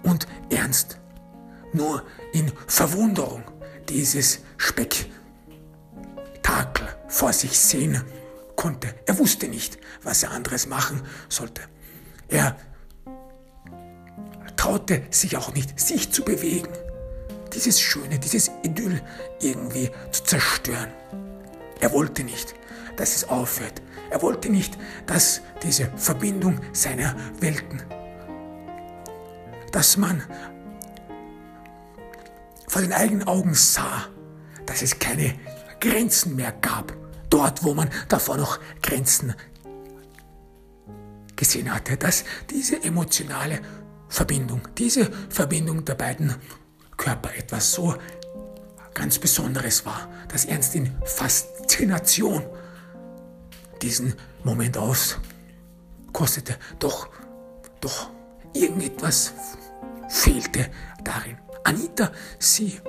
[0.04, 0.98] Und ernst,
[1.72, 3.42] nur in Verwunderung
[3.88, 5.12] dieses Spektakel
[7.08, 8.00] vor sich sehen
[8.54, 8.94] konnte.
[9.06, 11.62] Er wusste nicht, was er anderes machen sollte.
[12.28, 12.56] Er
[14.56, 16.72] traute sich auch nicht, sich zu bewegen,
[17.52, 19.02] dieses Schöne, dieses Idyll
[19.40, 20.92] irgendwie zu zerstören.
[21.80, 22.54] Er wollte nicht,
[22.96, 23.82] dass es aufhört.
[24.10, 27.82] Er wollte nicht, dass diese Verbindung seiner Welten,
[29.72, 30.22] dass man
[32.68, 34.06] vor den eigenen Augen sah,
[34.66, 35.34] dass es keine
[35.80, 36.92] Grenzen mehr gab,
[37.30, 39.34] dort wo man davor noch Grenzen
[41.36, 43.60] gesehen hatte, dass diese emotionale
[44.08, 46.34] Verbindung, diese Verbindung der beiden
[46.96, 47.94] Körper etwas so
[48.94, 52.42] ganz Besonderes war, dass Ernst in Faszination
[53.82, 54.14] diesen
[54.44, 56.56] Moment auskostete.
[56.78, 57.08] Doch,
[57.80, 58.10] doch
[58.52, 59.34] irgendetwas
[60.08, 60.70] fehlte
[61.04, 61.38] darin.
[61.64, 62.80] Anita, sie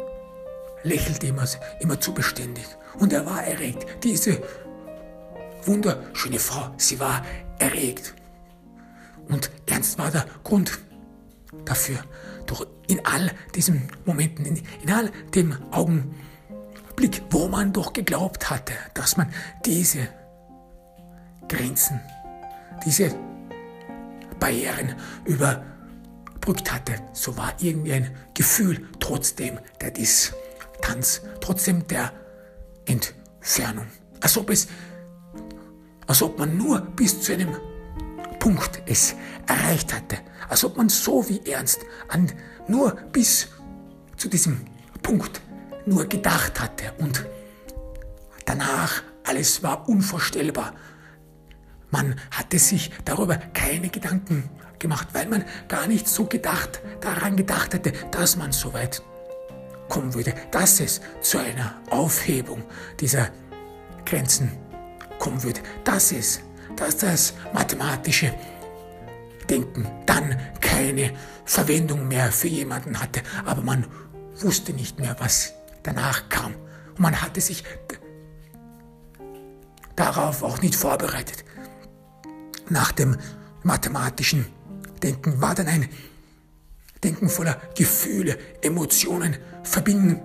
[0.84, 1.46] lächelte immer,
[1.80, 2.66] immer zu beständig
[3.00, 3.86] und er war erregt.
[4.04, 4.42] Diese
[5.66, 7.26] wunderschöne Frau, sie war
[7.60, 8.14] erregt.
[9.28, 10.80] Und ernst war der Grund
[11.66, 12.00] dafür.
[12.46, 18.74] Doch in all diesen Momenten, in, in all dem Augenblick, wo man doch geglaubt hatte,
[18.94, 19.32] dass man
[19.66, 20.08] diese
[21.48, 22.00] Grenzen,
[22.86, 23.16] diese
[24.40, 24.96] Barrieren
[25.26, 32.12] überbrückt hatte, so war irgendwie ein Gefühl trotzdem der Distanz, trotzdem der
[32.86, 33.88] Entfernung.
[34.22, 34.68] Als ob es,
[36.06, 37.56] als ob man nur bis zu einem
[38.40, 39.16] Punkt es
[39.48, 40.18] erreicht hatte.
[40.48, 42.32] Als ob man so wie ernst an
[42.68, 43.50] nur bis
[44.16, 44.66] zu diesem
[45.04, 45.42] Punkt
[45.86, 47.26] nur gedacht hatte und
[48.46, 50.74] danach alles war unvorstellbar.
[51.92, 57.74] Man hatte sich darüber keine Gedanken gemacht, weil man gar nicht so gedacht, daran gedacht
[57.74, 59.02] hätte, dass man so weit
[59.90, 62.64] kommen würde, dass es zu einer Aufhebung
[63.00, 63.30] dieser
[64.06, 64.52] Grenzen
[65.20, 66.42] kommen würde, dass es,
[66.76, 68.34] dass das mathematische
[69.50, 71.14] Denken dann keine
[71.46, 73.88] Verwendung mehr für jemanden hatte, aber man
[74.36, 76.54] wusste nicht mehr, was danach kam.
[76.90, 77.64] Und man hatte sich
[79.96, 81.46] darauf auch nicht vorbereitet.
[82.70, 83.18] Nach dem
[83.64, 84.46] mathematischen
[85.02, 85.88] Denken war dann ein
[87.04, 90.22] Denken voller Gefühle, Emotionen, Verbindungen,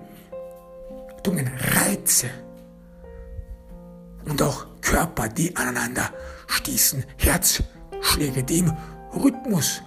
[1.75, 2.29] Reize
[4.25, 6.09] und auch Körper, die aneinander
[6.47, 8.73] stießen, Herzschläge, die im
[9.13, 9.81] Rhythmus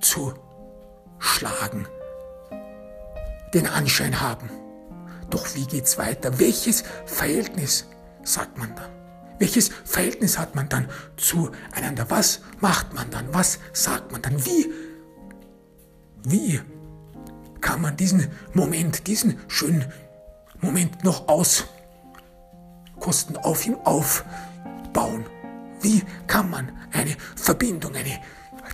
[0.00, 0.34] zu
[1.18, 1.86] schlagen,
[3.52, 4.50] den Anschein haben.
[5.30, 6.38] Doch wie geht's weiter?
[6.38, 7.86] Welches Verhältnis
[8.22, 8.97] sagt man dann?
[9.38, 12.06] Welches Verhältnis hat man dann zueinander?
[12.08, 13.32] Was macht man dann?
[13.32, 14.44] Was sagt man dann?
[14.44, 14.72] Wie,
[16.24, 16.60] wie
[17.60, 19.84] kann man diesen Moment, diesen schönen
[20.60, 21.68] Moment noch auskosten,
[23.36, 25.24] auf ihm aufbauen?
[25.80, 28.20] Wie kann man eine Verbindung, eine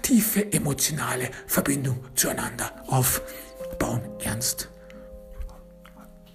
[0.01, 4.01] tiefe emotionale Verbindung zueinander aufbauen?
[4.21, 4.69] Ernst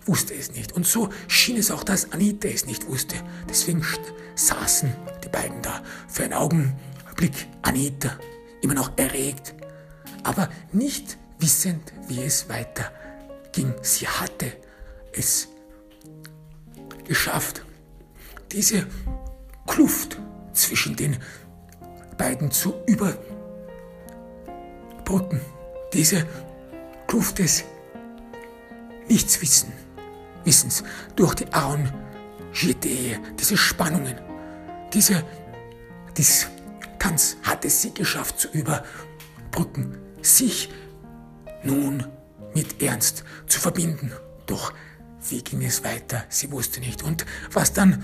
[0.09, 0.73] wusste es nicht.
[0.73, 3.15] Und so schien es auch, dass Anita es nicht wusste.
[3.47, 3.85] Deswegen
[4.35, 4.91] saßen
[5.23, 5.83] die beiden da.
[6.07, 8.17] Für einen Augenblick Anita,
[8.61, 9.53] immer noch erregt,
[10.23, 13.73] aber nicht wissend, wie es weiterging.
[13.83, 14.51] Sie hatte
[15.13, 15.47] es
[17.05, 17.63] geschafft,
[18.51, 18.87] diese
[19.67, 20.17] Kluft
[20.53, 21.17] zwischen den
[22.17, 23.29] beiden zu überbrücken.
[25.93, 26.25] Diese
[27.07, 27.63] Kluft des
[29.07, 29.71] Nichtswissen.
[30.45, 30.83] Wissens,
[31.15, 34.15] durch die Arrangidee, diese Spannungen,
[34.93, 35.23] diese
[36.17, 40.69] Distanz hat es sie geschafft zu überbrücken, sich
[41.63, 42.05] nun
[42.53, 44.11] mit Ernst zu verbinden.
[44.45, 44.73] Doch
[45.29, 46.23] wie ging es weiter?
[46.29, 47.03] Sie wusste nicht.
[47.03, 48.03] Und was dann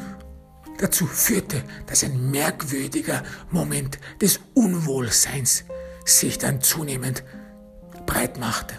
[0.78, 5.66] dazu führte, dass ein merkwürdiger Moment des Unwohlseins
[6.06, 7.24] sich dann zunehmend
[8.06, 8.76] breit machte.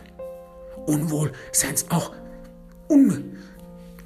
[0.86, 2.14] Unwohlseins auch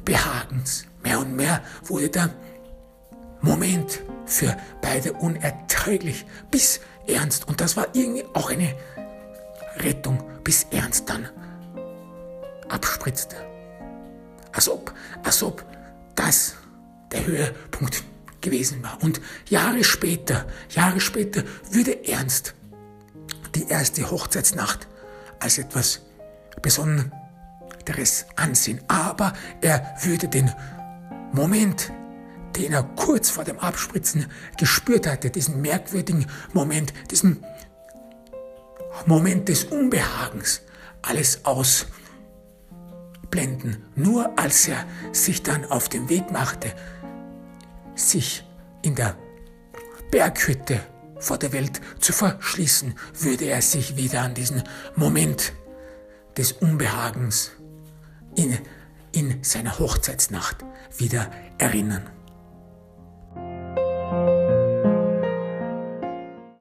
[0.01, 0.87] Unbehagens.
[1.03, 2.31] Mehr und mehr wurde der
[3.43, 8.75] Moment für beide unerträglich, bis Ernst, und das war irgendwie auch eine
[9.77, 11.29] Rettung, bis Ernst dann
[12.69, 13.37] abspritzte.
[14.53, 14.93] Als ob,
[15.23, 15.65] als ob
[16.15, 16.55] das
[17.13, 18.03] der Höhepunkt
[18.41, 18.99] gewesen war.
[19.03, 22.55] Und Jahre später, Jahre später würde Ernst
[23.55, 24.87] die erste Hochzeitsnacht
[25.41, 26.01] als etwas
[26.63, 27.20] Besonderes
[27.85, 28.81] Besonderes ansehen.
[28.89, 30.51] Aber er würde den
[31.33, 31.93] Moment,
[32.57, 34.27] den er kurz vor dem Abspritzen
[34.57, 37.45] gespürt hatte, diesen merkwürdigen Moment, diesen
[39.07, 40.63] Moment des Unbehagens,
[41.03, 41.87] alles ausblenden.
[43.95, 46.75] Nur als er sich dann auf den Weg machte,
[47.95, 48.45] sich
[48.83, 49.17] in der
[50.11, 50.81] Berghütte
[51.19, 54.63] vor der Welt zu verschließen, würde er sich wieder an diesen
[54.97, 55.53] Moment
[56.37, 57.53] des Unbehagens
[58.35, 58.59] in,
[59.13, 60.65] in seiner Hochzeitsnacht
[60.99, 62.11] wieder erinnern.